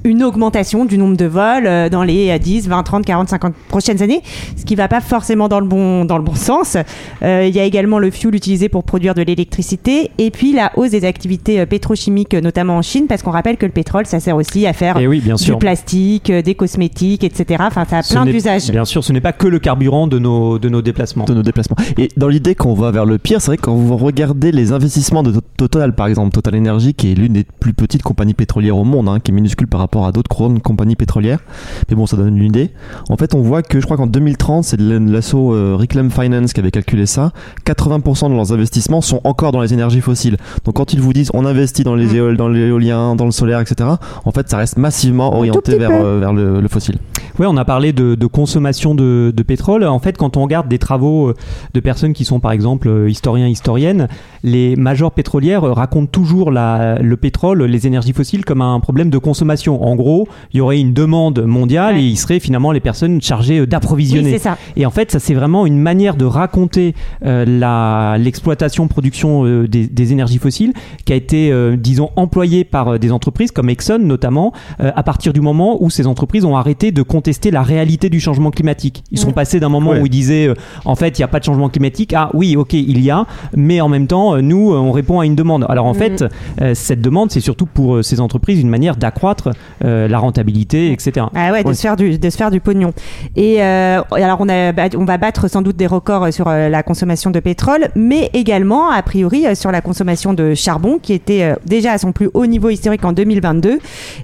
une 0.07 0.23
augmentation 0.23 0.85
du 0.85 0.97
nombre 0.97 1.17
de 1.17 1.25
vols 1.25 1.67
euh, 1.67 1.89
dans 1.89 2.03
les 2.03 2.29
euh, 2.29 2.37
10, 2.37 2.69
20, 2.69 2.83
30, 2.83 3.05
40, 3.05 3.29
50 3.29 3.53
prochaines 3.67 4.01
années, 4.01 4.21
ce 4.55 4.63
qui 4.63 4.75
va 4.75 4.87
pas 4.87 5.01
forcément 5.01 5.49
dans 5.49 5.59
le 5.59 5.67
bon, 5.67 6.05
dans 6.05 6.17
le 6.17 6.23
bon 6.23 6.33
sens. 6.33 6.77
Euh, 7.23 7.45
Il 7.47 7.55
y 7.55 7.59
a 7.59 7.63
également 7.65 7.99
le 7.99 8.09
fuel 8.09 8.33
utilisé 8.33 8.69
pour 8.69 8.83
produire 8.83 9.13
de 9.13 9.21
l'électricité 9.21 10.11
et 10.17 10.31
puis 10.31 10.53
la 10.53 10.71
hausse 10.77 10.91
des 10.91 11.03
activités 11.05 11.59
euh, 11.59 11.65
pétrochimiques, 11.65 12.33
notamment 12.33 12.77
en 12.77 12.81
Chine, 12.81 13.05
parce 13.07 13.21
qu'on 13.21 13.31
rappelle 13.31 13.57
que 13.57 13.65
le 13.65 13.71
pétrole, 13.71 14.05
ça 14.05 14.19
sert 14.19 14.35
aussi 14.35 14.65
à 14.65 14.73
faire 14.73 14.97
oui, 14.97 15.19
bien 15.19 15.35
du 15.35 15.55
plastique, 15.57 16.31
des 16.31 16.55
cosmétiques, 16.55 17.23
etc. 17.23 17.63
Enfin, 17.67 17.85
ça 17.85 17.97
a 17.97 18.03
Ce 18.03 18.13
plein 18.13 18.25
d'usages. 18.25 18.71
Bien 18.71 18.85
sûr, 18.85 19.03
ce 19.03 19.11
n'est 19.11 19.21
pas 19.21 19.33
que 19.33 19.47
le 19.47 19.59
carburant 19.59 20.07
de 20.07 20.19
nos, 20.19 20.57
de 20.57 20.69
nos 20.69 20.81
déplacements. 20.81 21.25
de 21.25 21.33
nos 21.33 21.43
déplacements. 21.43 21.75
Et 21.97 22.09
dans 22.15 22.29
l'idée 22.29 22.55
qu'on 22.55 22.73
va 22.73 22.91
vers 22.91 23.05
le 23.05 23.17
pire, 23.17 23.41
c'est 23.41 23.47
vrai 23.47 23.57
que 23.57 23.63
quand 23.63 23.75
vous 23.75 23.97
regardez 23.97 24.51
les 24.51 24.71
investissements 24.71 25.23
de 25.23 25.33
Total, 25.57 25.95
par 25.95 26.07
exemple, 26.07 26.31
Total 26.31 26.55
Energy, 26.55 26.93
qui 26.93 27.11
est 27.11 27.15
l'une 27.15 27.33
des 27.33 27.43
plus 27.43 27.73
petites 27.73 28.03
compagnies 28.03 28.35
pétrolières 28.35 28.77
au 28.77 28.83
monde, 28.83 29.09
hein, 29.09 29.19
qui 29.19 29.31
est 29.31 29.33
minuscule 29.33 29.67
par 29.67 29.79
rapport 29.79 29.96
à 30.05 30.11
d'autres 30.11 30.29
grandes 30.29 30.61
compagnies 30.61 30.95
pétrolières, 30.95 31.39
mais 31.89 31.95
bon, 31.95 32.05
ça 32.05 32.17
donne 32.17 32.37
une 32.37 32.43
idée. 32.45 32.71
En 33.09 33.17
fait, 33.17 33.33
on 33.33 33.41
voit 33.41 33.63
que 33.63 33.79
je 33.79 33.85
crois 33.85 33.97
qu'en 33.97 34.07
2030, 34.07 34.63
c'est 34.63 34.79
l'assaut 34.79 35.53
euh, 35.53 35.75
Reclaim 35.77 36.09
Finance 36.09 36.53
qui 36.53 36.59
avait 36.59 36.71
calculé 36.71 37.05
ça, 37.05 37.31
80% 37.65 38.29
de 38.29 38.35
leurs 38.35 38.53
investissements 38.53 39.01
sont 39.01 39.21
encore 39.23 39.51
dans 39.51 39.61
les 39.61 39.73
énergies 39.73 40.01
fossiles. 40.01 40.37
Donc 40.65 40.75
quand 40.75 40.93
ils 40.93 41.01
vous 41.01 41.13
disent 41.13 41.31
on 41.33 41.45
investit 41.45 41.83
dans 41.83 41.95
les 41.95 42.15
éol- 42.15 42.37
dans 42.37 42.47
l'éolien, 42.49 43.15
dans 43.15 43.25
le 43.25 43.31
solaire, 43.31 43.59
etc., 43.59 43.89
en 44.25 44.31
fait, 44.31 44.49
ça 44.49 44.57
reste 44.57 44.77
massivement 44.77 45.35
orienté 45.35 45.77
vers, 45.77 45.91
euh, 45.91 46.19
vers 46.19 46.33
le, 46.33 46.61
le 46.61 46.67
fossile. 46.67 46.97
Oui, 47.39 47.45
on 47.47 47.55
a 47.57 47.65
parlé 47.65 47.93
de, 47.93 48.15
de 48.15 48.25
consommation 48.25 48.95
de, 48.95 49.31
de 49.35 49.43
pétrole. 49.43 49.83
En 49.85 49.99
fait, 49.99 50.17
quand 50.17 50.37
on 50.37 50.43
regarde 50.43 50.67
des 50.67 50.79
travaux 50.79 51.29
euh, 51.29 51.33
de 51.73 51.79
personnes 51.79 52.13
qui 52.13 52.25
sont 52.25 52.39
par 52.39 52.51
exemple 52.51 52.87
euh, 52.87 53.09
historiens, 53.09 53.47
historiennes, 53.47 54.07
les 54.43 54.75
majors 54.75 55.11
pétrolières 55.11 55.61
racontent 55.61 56.09
toujours 56.11 56.51
la, 56.51 56.95
le 56.99 57.17
pétrole, 57.17 57.63
les 57.63 57.85
énergies 57.85 58.13
fossiles 58.13 58.43
comme 58.43 58.61
un 58.61 58.79
problème 58.79 59.09
de 59.09 59.17
consommation. 59.19 59.76
En 59.81 59.95
gros, 59.95 60.27
il 60.53 60.57
y 60.57 60.61
aurait 60.61 60.79
une 60.79 60.93
demande 60.93 61.39
mondiale 61.45 61.95
Ouais. 61.95 62.01
et 62.01 62.05
il 62.07 62.17
serait 62.17 62.39
finalement 62.39 62.71
les 62.71 62.79
personnes 62.79 63.21
chargées 63.21 63.57
euh, 63.57 63.61
Oui, 63.61 63.67
d'approvisionner. 63.67 64.37
Et 64.75 64.85
en 64.85 64.91
fait, 64.91 65.11
ça 65.11 65.19
c'est 65.19 65.33
vraiment 65.33 65.65
une 65.65 65.79
manière 65.79 66.15
de 66.15 66.25
raconter 66.25 66.95
euh, 67.25 67.45
la 67.45 68.17
l'exploitation, 68.17 68.87
production 68.87 69.45
euh, 69.45 69.67
des, 69.67 69.87
des 69.87 70.11
énergies 70.11 70.37
fossiles 70.37 70.73
qui 71.05 71.13
a 71.13 71.15
été, 71.15 71.51
euh, 71.51 71.75
disons, 71.77 72.09
employée 72.15 72.63
par 72.63 72.87
euh, 72.93 72.97
des 72.97 73.11
entreprises 73.11 73.51
comme 73.51 73.69
Exxon 73.69 73.99
notamment, 73.99 74.53
euh, 74.79 74.91
à 74.95 75.03
partir 75.03 75.33
du 75.33 75.41
moment 75.41 75.77
où 75.81 75.89
ces 75.89 76.07
entreprises 76.07 76.45
ont 76.45 76.55
arrêté 76.57 76.91
de 76.91 77.01
contester 77.01 77.51
la 77.51 77.61
réalité 77.63 78.09
du 78.09 78.19
changement 78.19 78.51
climatique. 78.51 79.03
Ils 79.11 79.17
sont 79.19 79.27
Ouais. 79.27 79.33
passés 79.33 79.59
d'un 79.59 79.69
moment 79.69 79.91
Ouais. 79.91 80.01
où 80.01 80.05
ils 80.05 80.09
disaient, 80.11 80.47
euh, 80.47 80.53
en 80.85 80.95
fait, 80.95 81.17
il 81.17 81.21
n'y 81.21 81.25
a 81.25 81.27
pas 81.27 81.39
de 81.39 81.43
changement 81.45 81.69
climatique, 81.69 82.13
à 82.13 82.29
oui, 82.33 82.55
ok, 82.55 82.73
il 82.73 83.01
y 83.03 83.09
a, 83.11 83.25
mais 83.55 83.81
en 83.81 83.89
même 83.89 84.07
temps, 84.07 84.35
euh, 84.35 84.41
nous, 84.41 84.71
euh, 84.73 84.77
on 84.77 84.91
répond 84.91 85.19
à 85.19 85.25
une 85.25 85.35
demande. 85.35 85.65
Alors 85.69 85.85
en 85.85 85.93
Mhm. 85.93 85.99
fait, 85.99 86.25
euh, 86.61 86.73
cette 86.73 87.01
demande, 87.01 87.31
c'est 87.31 87.39
surtout 87.39 87.65
pour 87.65 87.95
euh, 87.95 88.01
ces 88.03 88.19
entreprises 88.19 88.59
une 88.61 88.69
manière 88.69 88.95
d'accroître 88.95 89.49
euh, 89.83 90.07
la 90.07 90.19
rentabilité, 90.19 90.91
etc. 90.91 91.27
Ah 91.35 91.51
ouais, 91.51 91.63
de, 91.63 91.67
Ouais. 91.67 91.73
Se 91.73 91.81
faire 91.81 91.95
du, 91.95 92.17
de 92.17 92.29
se 92.29 92.37
faire 92.37 92.49
du 92.49 92.59
pognon. 92.59 92.93
Et 93.35 93.61
euh, 93.61 94.01
alors, 94.11 94.37
on, 94.39 94.49
a, 94.49 94.71
on 94.95 95.05
va 95.05 95.17
battre 95.17 95.49
sans 95.49 95.61
doute 95.61 95.75
des 95.75 95.87
records 95.87 96.23
euh, 96.23 96.31
sur 96.31 96.49
la 96.49 96.83
consommation 96.83 97.29
de 97.29 97.39
pétrole, 97.39 97.89
mais 97.95 98.29
également, 98.33 98.89
a 98.89 99.01
priori, 99.01 99.55
sur 99.55 99.71
la 99.71 99.81
consommation 99.81 100.33
de 100.33 100.53
charbon, 100.53 100.99
qui 101.01 101.13
était 101.13 101.55
déjà 101.65 101.91
à 101.91 101.97
son 101.97 102.11
plus 102.11 102.29
haut 102.33 102.45
niveau 102.45 102.69
historique 102.69 103.03
en 103.05 103.11
2022. 103.11 103.79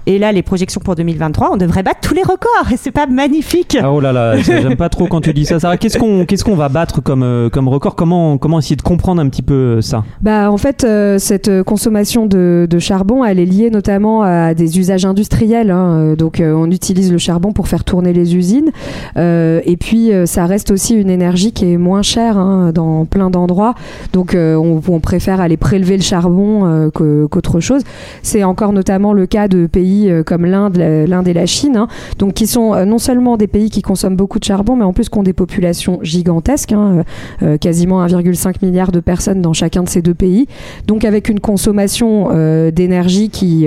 Et 0.06 0.18
là, 0.18 0.32
les 0.32 0.42
projections 0.42 0.80
pour 0.80 0.94
2023, 0.94 1.50
on 1.52 1.56
devrait 1.56 1.82
battre 1.82 2.00
tous 2.00 2.14
les 2.14 2.22
records. 2.22 2.72
Et 2.72 2.76
c'est 2.76 2.90
pas 2.90 3.06
magnifique 3.06 3.76
Ah, 3.80 3.92
oh 3.92 4.00
là 4.00 4.12
là, 4.12 4.36
j'aime 4.38 4.76
pas 4.76 4.88
trop 4.88 5.06
quand 5.06 5.20
tu 5.20 5.32
dis 5.32 5.44
ça. 5.44 5.60
Sarah, 5.60 5.76
qu'est-ce 5.76 5.98
qu'on 5.98 6.24
qu'est-ce 6.24 6.44
qu'on 6.44 6.56
va 6.56 6.68
battre 6.68 7.02
comme, 7.02 7.50
comme 7.52 7.68
record? 7.68 7.94
Comment, 7.94 8.38
comment 8.38 8.58
essayer 8.58 8.76
de 8.76 8.82
comprendre 8.82 9.20
un 9.20 9.28
petit 9.28 9.42
peu 9.42 9.80
ça? 9.80 10.04
Bah, 10.20 10.50
en 10.50 10.56
fait, 10.56 10.84
euh, 10.84 11.18
cette 11.18 11.62
consommation 11.62 12.26
de, 12.26 12.66
de 12.68 12.78
charbon, 12.78 13.24
elle 13.24 13.38
est 13.38 13.44
liée 13.44 13.70
notamment 13.70 14.22
à 14.22 14.54
des 14.54 14.78
usages 14.78 15.04
industriels. 15.04 15.33
Hein. 15.42 15.98
Euh, 15.98 16.16
Donc, 16.16 16.40
euh, 16.40 16.54
on 16.54 16.70
utilise 16.70 17.12
le 17.12 17.18
charbon 17.18 17.52
pour 17.52 17.68
faire 17.68 17.84
tourner 17.84 18.12
les 18.12 18.36
usines. 18.36 18.70
Euh, 19.16 19.60
et 19.64 19.76
puis, 19.76 20.10
ça 20.26 20.46
reste 20.46 20.70
aussi 20.70 20.94
une 20.94 21.10
énergie 21.10 21.52
qui 21.52 21.72
est 21.72 21.76
moins 21.76 22.02
chère 22.02 22.38
hein, 22.38 22.72
dans 22.72 23.04
plein 23.04 23.30
d'endroits. 23.30 23.74
Donc, 24.12 24.36
on, 24.36 25.00
préfère 25.00 25.40
aller 25.40 25.56
prélever 25.56 25.96
le 25.96 26.02
charbon 26.02 26.90
qu'autre 26.92 27.60
chose. 27.60 27.82
C'est 28.22 28.44
encore 28.44 28.72
notamment 28.72 29.12
le 29.12 29.26
cas 29.26 29.48
de 29.48 29.66
pays 29.66 30.10
comme 30.24 30.46
l'Inde, 30.46 30.78
l'Inde 30.78 31.28
et 31.28 31.32
la 31.32 31.46
Chine, 31.46 31.76
hein. 31.76 31.88
donc 32.18 32.34
qui 32.34 32.46
sont 32.46 32.84
non 32.86 32.98
seulement 32.98 33.36
des 33.36 33.48
pays 33.48 33.70
qui 33.70 33.82
consomment 33.82 34.16
beaucoup 34.16 34.38
de 34.38 34.44
charbon, 34.44 34.76
mais 34.76 34.84
en 34.84 34.92
plus 34.92 35.08
qui 35.08 35.18
ont 35.18 35.22
des 35.22 35.32
populations 35.32 35.98
gigantesques, 36.02 36.74
quasiment 37.60 38.06
1,5 38.06 38.64
milliard 38.64 38.92
de 38.92 39.00
personnes 39.00 39.42
dans 39.42 39.52
chacun 39.52 39.82
de 39.82 39.88
ces 39.88 40.00
deux 40.00 40.14
pays. 40.14 40.46
Donc 40.86 41.04
avec 41.04 41.28
une 41.28 41.40
consommation 41.40 42.28
d'énergie 42.70 43.28
qui 43.30 43.66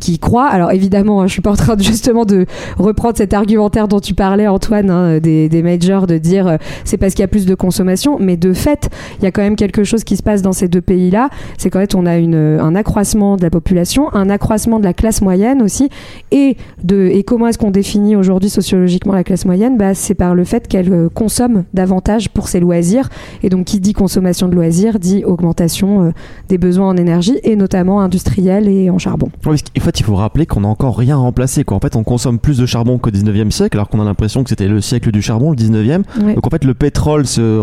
qui 0.00 0.18
croît. 0.18 0.48
Alors 0.48 0.72
évidemment, 0.72 1.03
hein, 1.08 1.26
je 1.26 1.32
suis 1.32 1.42
pas 1.42 1.52
en 1.52 1.56
train 1.56 1.76
justement 1.78 2.24
de 2.24 2.46
reprendre 2.78 3.16
cet 3.16 3.34
argumentaire 3.34 3.88
dont 3.88 4.00
tu 4.00 4.14
parlais, 4.14 4.46
Antoine, 4.46 4.90
hein, 4.90 5.18
des, 5.18 5.62
majors, 5.62 6.06
de 6.06 6.18
dire 6.18 6.46
euh, 6.46 6.56
c'est 6.84 6.96
parce 6.96 7.14
qu'il 7.14 7.22
y 7.22 7.24
a 7.24 7.28
plus 7.28 7.46
de 7.46 7.54
consommation, 7.54 8.18
mais 8.20 8.36
de 8.36 8.52
fait, 8.52 8.90
il 9.18 9.24
y 9.24 9.26
a 9.26 9.30
quand 9.30 9.42
même 9.42 9.56
quelque 9.56 9.84
chose 9.84 10.04
qui 10.04 10.16
se 10.16 10.22
passe 10.22 10.42
dans 10.42 10.52
ces 10.52 10.68
deux 10.68 10.80
pays-là. 10.80 11.28
C'est 11.58 11.70
qu'en 11.70 11.80
fait, 11.80 11.94
on 11.94 12.06
a 12.06 12.16
une, 12.16 12.34
un 12.34 12.74
accroissement 12.74 13.36
de 13.36 13.42
la 13.42 13.50
population, 13.50 14.12
un 14.14 14.30
accroissement 14.30 14.78
de 14.78 14.84
la 14.84 14.94
classe 14.94 15.20
moyenne 15.20 15.62
aussi, 15.62 15.88
et 16.30 16.56
de 16.82 17.08
et 17.12 17.22
comment 17.22 17.46
est-ce 17.46 17.58
qu'on 17.58 17.70
définit 17.70 18.16
aujourd'hui 18.16 18.50
sociologiquement 18.50 19.14
la 19.14 19.24
classe 19.24 19.44
moyenne, 19.44 19.76
bah, 19.76 19.94
c'est 19.94 20.14
par 20.14 20.34
le 20.34 20.44
fait 20.44 20.68
qu'elle 20.68 20.92
euh, 20.92 21.08
consomme 21.08 21.64
davantage 21.74 22.30
pour 22.30 22.48
ses 22.48 22.60
loisirs. 22.60 23.08
Et 23.42 23.48
donc, 23.48 23.66
qui 23.66 23.80
dit 23.80 23.92
consommation 23.92 24.48
de 24.48 24.54
loisirs 24.54 24.98
dit 24.98 25.24
augmentation 25.24 26.04
euh, 26.04 26.10
des 26.48 26.58
besoins 26.58 26.88
en 26.88 26.96
énergie 26.96 27.38
et 27.42 27.56
notamment 27.56 28.00
industrielle 28.00 28.68
et 28.68 28.90
en 28.90 28.98
charbon. 28.98 29.30
Parce 29.42 29.62
qu'en 29.62 29.80
fait, 29.80 30.00
il 30.00 30.04
faut 30.04 30.16
rappeler 30.16 30.46
qu'on 30.46 30.60
n'a 30.60 30.68
encore 30.68 30.93
rien 30.96 31.16
remplacé. 31.16 31.64
Quoi. 31.64 31.76
En 31.76 31.80
fait, 31.80 31.96
on 31.96 32.04
consomme 32.04 32.38
plus 32.38 32.58
de 32.58 32.66
charbon 32.66 32.98
qu'au 32.98 33.10
19e 33.10 33.50
siècle, 33.50 33.76
alors 33.76 33.88
qu'on 33.88 34.00
a 34.00 34.04
l'impression 34.04 34.42
que 34.44 34.50
c'était 34.50 34.68
le 34.68 34.80
siècle 34.80 35.10
du 35.10 35.22
charbon, 35.22 35.50
le 35.50 35.56
19e. 35.56 36.02
Ouais. 36.22 36.34
Donc 36.34 36.46
en 36.46 36.50
fait, 36.50 36.64
le 36.64 36.74
pétrole 36.74 37.26
se, 37.26 37.60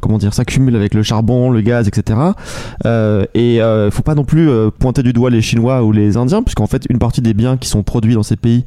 comment 0.00 0.18
dire, 0.18 0.34
s'accumule 0.34 0.76
avec 0.76 0.94
le 0.94 1.02
charbon, 1.02 1.50
le 1.50 1.60
gaz, 1.60 1.88
etc. 1.88 2.18
Euh, 2.84 3.24
et 3.34 3.60
euh, 3.60 3.90
faut 3.90 4.02
pas 4.02 4.14
non 4.14 4.24
plus 4.24 4.48
euh, 4.48 4.70
pointer 4.70 5.02
du 5.02 5.12
doigt 5.12 5.30
les 5.30 5.42
Chinois 5.42 5.82
ou 5.82 5.92
les 5.92 6.16
Indiens, 6.16 6.42
puisqu'en 6.42 6.66
fait, 6.66 6.84
une 6.90 6.98
partie 6.98 7.20
des 7.20 7.34
biens 7.34 7.56
qui 7.56 7.68
sont 7.68 7.82
produits 7.82 8.14
dans 8.14 8.22
ces 8.22 8.36
pays 8.36 8.64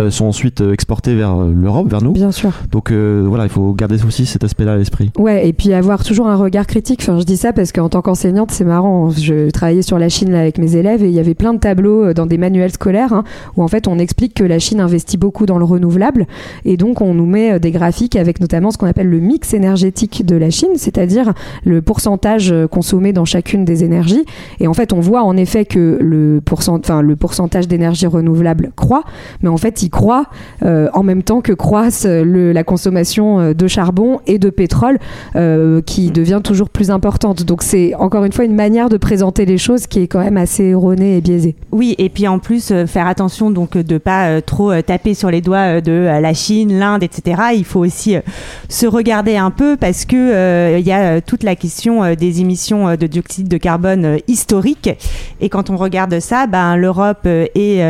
euh, 0.00 0.10
sont 0.10 0.26
ensuite 0.26 0.60
euh, 0.60 0.72
exportés 0.72 1.14
vers 1.14 1.36
l'Europe, 1.36 1.88
vers 1.88 2.02
nous. 2.02 2.12
Bien 2.12 2.32
sûr. 2.32 2.52
Donc 2.70 2.92
voilà, 2.92 3.44
il 3.44 3.50
faut 3.50 3.72
garder 3.72 4.02
aussi 4.04 4.26
cet 4.26 4.44
aspect-là 4.44 4.74
à 4.74 4.76
l'esprit. 4.76 5.10
Ouais, 5.18 5.46
et 5.46 5.52
puis 5.52 5.72
avoir 5.72 6.04
toujours 6.04 6.28
un 6.28 6.36
regard 6.36 6.66
critique. 6.66 7.00
Enfin, 7.02 7.18
je 7.18 7.24
dis 7.24 7.36
ça 7.36 7.52
parce 7.52 7.72
qu'en 7.72 7.88
tant 7.88 8.02
qu'enseignante, 8.02 8.50
c'est 8.50 8.64
marrant. 8.64 9.10
Je 9.10 9.50
travaillais 9.50 9.82
sur 9.82 9.98
la 9.98 10.08
Chine 10.08 10.30
là, 10.32 10.40
avec 10.40 10.58
mes 10.58 10.76
élèves 10.76 11.02
et 11.04 11.08
il 11.08 11.14
y 11.14 11.18
avait 11.18 11.34
plein 11.34 11.54
de 11.54 11.58
tableaux 11.58 12.12
dans 12.12 12.26
des 12.26 12.38
manuels 12.38 12.72
scolaires 12.72 13.09
hein, 13.12 13.24
où 13.56 13.62
en 13.62 13.68
fait 13.68 13.88
on 13.88 13.98
explique 13.98 14.34
que 14.34 14.44
la 14.44 14.58
Chine 14.58 14.80
investit 14.80 15.16
beaucoup 15.16 15.46
dans 15.46 15.58
le 15.58 15.64
renouvelable 15.64 16.26
et 16.64 16.76
donc 16.76 17.00
on 17.00 17.14
nous 17.14 17.26
met 17.26 17.52
euh, 17.52 17.58
des 17.58 17.70
graphiques 17.70 18.16
avec 18.16 18.40
notamment 18.40 18.70
ce 18.70 18.78
qu'on 18.78 18.86
appelle 18.86 19.08
le 19.08 19.20
mix 19.20 19.54
énergétique 19.54 20.24
de 20.24 20.36
la 20.36 20.50
Chine, 20.50 20.70
c'est-à-dire 20.76 21.32
le 21.64 21.82
pourcentage 21.82 22.52
euh, 22.52 22.66
consommé 22.66 23.12
dans 23.12 23.24
chacune 23.24 23.64
des 23.64 23.84
énergies. 23.84 24.24
Et 24.60 24.66
en 24.66 24.74
fait, 24.74 24.92
on 24.92 25.00
voit 25.00 25.22
en 25.22 25.36
effet 25.36 25.64
que 25.64 25.98
le, 26.00 26.40
pourcentage 26.44 27.68
d'énergie 27.68 28.06
renouvelable 28.06 28.72
croît, 28.76 29.04
mais 29.42 29.48
en 29.48 29.56
fait, 29.56 29.82
il 29.82 29.90
croît 29.90 30.26
euh, 30.64 30.88
en 30.94 31.02
même 31.02 31.22
temps 31.22 31.40
que 31.40 31.52
croisse 31.52 32.06
le- 32.06 32.52
la 32.52 32.64
consommation 32.64 33.52
de 33.52 33.68
charbon 33.68 34.20
et 34.26 34.38
de 34.38 34.50
pétrole 34.50 34.98
qui 35.86 36.10
devient 36.10 36.40
toujours 36.42 36.70
plus 36.70 36.90
importante. 36.90 37.44
Donc 37.44 37.62
c'est 37.62 37.94
encore 37.94 38.24
une 38.24 38.32
fois 38.32 38.44
une 38.44 38.54
manière 38.54 38.88
de 38.88 38.96
présenter 38.96 39.44
les 39.44 39.58
choses 39.58 39.86
qui 39.86 40.00
est 40.00 40.06
quand 40.06 40.20
même 40.22 40.36
assez 40.36 40.64
erronée 40.64 41.16
et 41.16 41.20
biaisée. 41.20 41.54
Oui, 41.72 41.94
et 41.98 42.08
puis 42.08 42.26
en 42.28 42.38
plus 42.38 42.70
euh, 42.70 42.86
faire 43.00 43.08
attention 43.08 43.50
donc 43.50 43.76
euh, 43.76 43.82
de 43.82 43.96
pas 43.96 44.26
euh, 44.26 44.40
trop 44.42 44.70
euh, 44.70 44.82
taper 44.82 45.14
sur 45.14 45.30
les 45.30 45.40
doigts 45.40 45.80
de 45.80 46.10
la 46.20 46.34
Chine, 46.34 46.78
l'Inde, 46.78 47.02
etc. 47.02 47.40
Il 47.54 47.64
faut 47.64 47.80
aussi 47.80 48.16
se 48.68 48.86
regarder 48.86 49.36
un 49.36 49.50
peu 49.50 49.78
parce 49.78 50.04
que 50.04 50.76
il 50.78 50.86
y 50.86 50.92
a 50.92 51.20
toute 51.22 51.42
la 51.42 51.56
question 51.56 52.14
des 52.14 52.40
émissions 52.40 52.94
de 52.96 53.06
dioxyde 53.06 53.48
de 53.48 53.56
carbone 53.56 54.18
historiques. 54.28 54.90
Et 55.40 55.48
quand 55.48 55.70
on 55.70 55.76
regarde 55.76 56.20
ça, 56.20 56.46
ben 56.46 56.76
l'Europe 56.76 57.26
et 57.26 57.80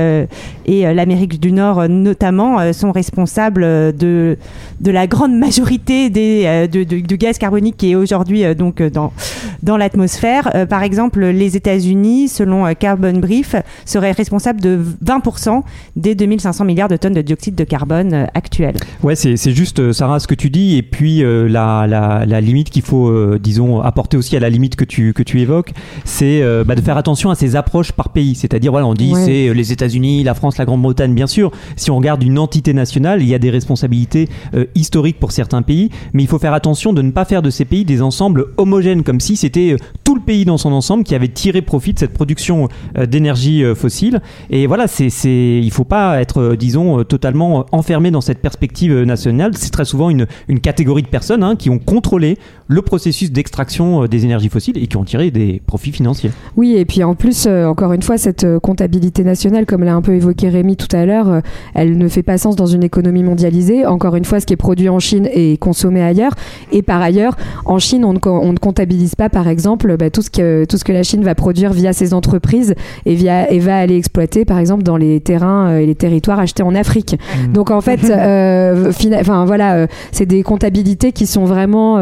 l'Amérique 0.67 1.41
du 1.41 1.53
Nord 1.53 1.89
notamment 1.89 2.73
sont 2.73 2.93
responsables 2.93 3.63
de 3.63 4.37
la 4.85 5.07
grande 5.07 5.35
majorité 5.35 6.11
du 6.11 7.17
gaz 7.17 7.39
carbonique 7.39 7.77
qui 7.77 7.93
est 7.93 7.95
aujourd'hui 7.95 8.55
donc 8.55 8.83
dans 8.83 9.77
l'atmosphère. 9.77 10.67
Par 10.69 10.83
exemple, 10.83 11.25
les 11.25 11.57
États-Unis, 11.57 12.29
selon 12.29 12.73
Carbon 12.75 13.19
Brief, 13.19 13.57
seraient 13.85 14.13
responsables 14.13 14.61
de 14.61 14.79
20% 15.05 15.63
des 15.97 16.15
2500 16.15 16.65
milliards 16.65 16.89
de 16.89 16.97
tonnes 16.97 17.15
de 17.15 17.23
dioxyde 17.23 17.55
de 17.55 17.65
carbone 17.65 18.13
euh, 18.13 18.27
actuels. 18.35 18.77
Ouais, 19.03 19.15
c'est 19.17 19.37
c'est 19.37 19.53
juste, 19.53 19.81
euh, 19.81 19.93
Sarah, 19.93 20.21
ce 20.21 20.27
que 20.27 20.35
tu 20.35 20.51
dis, 20.51 20.77
et 20.77 20.83
puis 20.83 21.23
euh, 21.23 21.49
la, 21.49 21.87
la, 21.87 22.27
la 22.27 22.41
limite 22.41 22.71
qu'il 22.71 22.83
faut, 22.83 23.09
euh, 23.09 23.39
disons, 23.43 23.81
apporter 23.81 24.17
aussi 24.17 24.37
à 24.37 24.41
la 24.41 24.51
limite 24.51 24.77
que 24.77 24.85
tu, 24.85 25.13
que 25.15 25.23
tu 25.23 25.41
évoques, 25.41 25.73
c'est 26.05 26.43
euh, 26.43 26.65
bah, 26.65 26.75
de 26.75 26.81
faire 26.81 26.97
attention 26.97 27.31
à 27.31 27.35
ces 27.35 27.57
approches 27.57 27.93
par 27.93 28.11
pays. 28.11 28.35
C'est-à-dire, 28.35 28.71
voilà, 28.73 28.87
on 28.87 28.95
dit 28.95 29.13
Ouais. 29.15 29.25
c'est 29.25 29.55
les 29.55 29.73
États-Unis, 29.73 30.23
la 30.25 30.35
France, 30.35 30.59
la 30.59 30.65
Grande-Bretagne, 30.65 31.15
bien 31.15 31.27
sûr. 31.27 31.51
Si 31.77 31.91
on 31.91 31.97
regarde 31.97 32.23
une 32.23 32.39
entité 32.39 32.75
nationale, 32.75 33.23
il 33.23 33.29
y 33.29 33.35
a 33.35 33.39
des 33.39 33.51
responsabilités 33.51 34.29
historiques 34.75 35.19
pour 35.19 35.33
certains 35.33 35.63
pays, 35.63 35.91
mais 36.13 36.23
il 36.23 36.27
faut 36.29 36.39
faire 36.39 36.53
attention 36.55 36.93
de 36.93 37.03
ne 37.03 37.11
pas 37.11 37.25
faire 37.25 37.43
de 37.43 37.51
ces 37.51 37.65
pays 37.65 37.85
des 37.85 38.03
ensembles 38.03 38.47
homogènes, 38.57 39.03
comme 39.03 39.21
si 39.21 39.37
c'était 39.37 39.77
tout 40.05 40.15
le 40.15 40.21
pays 40.21 40.45
dans 40.45 40.59
son 40.59 40.73
ensemble 40.73 41.05
qui 41.05 41.15
avait 41.15 41.29
tiré 41.29 41.63
profit 41.63 41.93
de 41.95 41.99
cette 41.99 42.13
production 42.13 42.69
d'énergie 43.09 43.65
fossile. 43.75 44.21
Et 44.51 44.67
voilà, 44.67 44.80
c'est, 44.87 45.11
c'est, 45.11 45.61
il 45.63 45.71
faut 45.71 45.85
pas 45.85 46.21
être, 46.21 46.41
euh, 46.41 46.57
disons, 46.57 47.01
euh, 47.01 47.05
totalement 47.05 47.61
euh, 47.61 47.63
enfermé 47.73 48.11
dans 48.11 48.21
cette 48.21 48.39
perspective 48.39 48.93
nationale. 49.03 49.53
C'est 49.57 49.71
très 49.71 49.85
souvent 49.85 50.11
une, 50.11 50.27
une 50.49 50.61
catégorie 50.61 51.03
de 51.03 51.09
personnes 51.09 51.43
hein, 51.43 51.57
qui 51.57 51.71
ont 51.71 51.79
contrôlé 51.79 52.39
le 52.69 52.83
processus 52.83 53.33
d'extraction 53.33 54.07
des 54.07 54.25
énergies 54.25 54.49
fossiles 54.49 54.79
et 54.79 54.87
qui 54.87 54.97
ont 54.97 55.05
tiré 55.05 55.31
des 55.31 55.61
profits 55.67 55.93
financiers. 55.93 56.31
Oui, 56.57 56.75
et 56.77 56.85
puis 56.85 57.03
en 57.03 57.15
plus, 57.17 57.47
encore 57.47 57.93
une 57.93 58.03
fois, 58.03 58.17
cette 58.17 58.47
comptabilité 58.61 59.25
nationale, 59.25 59.67
comme 59.67 59.83
l'a 59.83 59.95
un 59.95 60.03
peu 60.03 60.15
évoqué 60.15 60.49
Rémi 60.49 60.77
tout 60.77 60.95
à 60.95 61.05
l'heure, 61.05 61.43
elle 61.75 61.99
ne 61.99 62.07
fait 62.07 62.23
pas 62.23 62.39
sens 62.39 62.55
dans 62.55 62.67
une 62.67 62.85
économie 62.85 63.25
mondialisée. 63.25 63.87
Encore 63.87 64.15
une 64.15 64.25
fois, 64.25 64.39
ce 64.39 64.47
qui 64.47 64.53
est 64.53 64.57
produit 64.57 64.89
en 64.89 65.01
Chine 65.01 65.29
est 65.33 65.59
consommé 65.59 66.01
ailleurs. 66.01 66.33
Et 66.71 66.83
par 66.83 67.03
ailleurs, 67.03 67.37
en 67.65 67.81
Chine, 67.81 68.05
on 68.05 68.13
ne, 68.13 68.19
co- 68.19 68.39
on 68.41 68.53
ne 68.53 68.59
comptabilise 68.59 69.17
pas, 69.17 69.29
par 69.29 69.49
exemple, 69.49 69.97
bah, 69.97 70.11
tout, 70.11 70.23
ce 70.23 70.31
que, 70.31 70.65
tout 70.65 70.77
ce 70.77 70.85
que 70.85 70.93
la 70.93 71.03
Chine 71.03 71.25
va 71.25 71.35
produire 71.35 71.73
via 71.73 71.93
ses 71.93 72.15
entreprises 72.15 72.77
et, 73.05 73.17
via, 73.17 73.51
et 73.51 73.59
va 73.59 73.79
aller 73.79 73.97
exploiter, 73.97 74.45
par 74.45 74.59
exemple, 74.59 74.70
dans 74.79 74.97
les 74.97 75.21
terrains 75.21 75.69
euh, 75.69 75.79
et 75.79 75.87
les 75.87 75.95
territoires 75.95 76.39
achetés 76.39 76.63
en 76.63 76.75
Afrique. 76.75 77.17
Donc 77.53 77.71
en 77.71 77.81
fait, 77.81 78.05
euh, 78.05 78.93
enfin 79.21 79.45
voilà, 79.45 79.75
euh, 79.75 79.87
c'est 80.13 80.27
des 80.27 80.43
comptabilités 80.43 81.13
qui 81.13 81.27
sont 81.27 81.45
vraiment, 81.45 81.95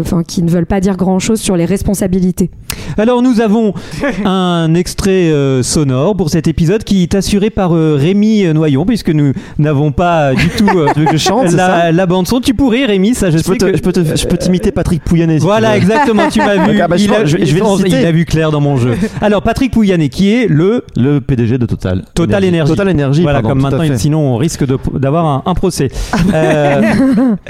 enfin 0.00 0.22
qui 0.22 0.42
ne 0.42 0.50
veulent 0.50 0.66
pas 0.66 0.80
dire 0.80 0.96
grand 0.96 1.18
chose 1.18 1.40
sur 1.40 1.56
les 1.56 1.64
responsabilités. 1.64 2.50
Alors 2.98 3.22
nous 3.22 3.40
avons 3.40 3.74
un 4.24 4.74
extrait 4.74 5.30
euh, 5.30 5.62
sonore 5.62 6.16
pour 6.16 6.30
cet 6.30 6.48
épisode 6.48 6.84
qui 6.84 7.02
est 7.02 7.14
assuré 7.14 7.50
par 7.50 7.74
euh, 7.74 7.96
Rémi 7.98 8.44
Noyon 8.54 8.84
puisque 8.86 9.10
nous 9.10 9.32
n'avons 9.58 9.92
pas 9.92 10.34
du 10.34 10.48
tout 10.48 10.68
euh, 10.78 10.88
que 10.94 11.12
je 11.12 11.16
chante, 11.16 11.48
c'est 11.50 11.56
la, 11.92 12.06
bande 12.06 12.26
son. 12.26 12.40
Tu 12.40 12.54
pourrais 12.54 12.84
Rémi, 12.84 13.14
ça 13.14 13.30
je, 13.30 13.38
je 13.38 13.42
sais 13.42 13.50
peux, 13.52 13.58
te- 13.58 13.70
que 13.70 13.76
je 13.76 13.82
peux 13.82 13.92
te- 13.92 14.16
je 14.16 14.26
peux 14.26 14.36
t'imiter 14.36 14.70
Patrick 14.72 15.02
Pouyanné. 15.04 15.38
si 15.38 15.44
Voilà, 15.44 15.76
exactement, 15.76 16.28
tu 16.30 16.38
m'as 16.40 16.56
vu. 16.68 16.80
Ah 16.80 16.88
bah, 16.88 16.96
il, 16.98 17.12
a, 17.12 17.20
pense- 17.20 17.28
je 17.28 17.36
vais- 17.36 17.46
je 17.46 17.54
vais 17.54 17.60
le 17.60 17.66
il 17.86 17.92
citer. 17.92 18.06
a 18.06 18.12
vu 18.12 18.24
clair 18.24 18.50
dans 18.50 18.60
mon 18.60 18.76
jeu. 18.76 18.94
Alors, 19.20 19.42
Patrick 19.42 19.72
Pouyanné, 19.72 20.08
qui 20.08 20.32
est 20.32 20.46
le 20.48 20.84
Le 20.96 21.20
PDG 21.20 21.58
de 21.58 21.66
Total. 21.66 22.04
Total 22.14 22.44
Énergie. 22.44 22.70
Total 22.72 22.88
Énergie. 22.90 23.22
Voilà, 23.22 23.40
pardon, 23.42 23.60
comme 23.60 23.62
maintenant, 23.70 23.96
sinon 23.96 24.34
on 24.34 24.36
risque 24.36 24.66
de- 24.66 24.78
d'avoir 24.98 25.24
un, 25.26 25.42
un 25.46 25.54
procès. 25.54 25.88
Euh, 26.32 26.82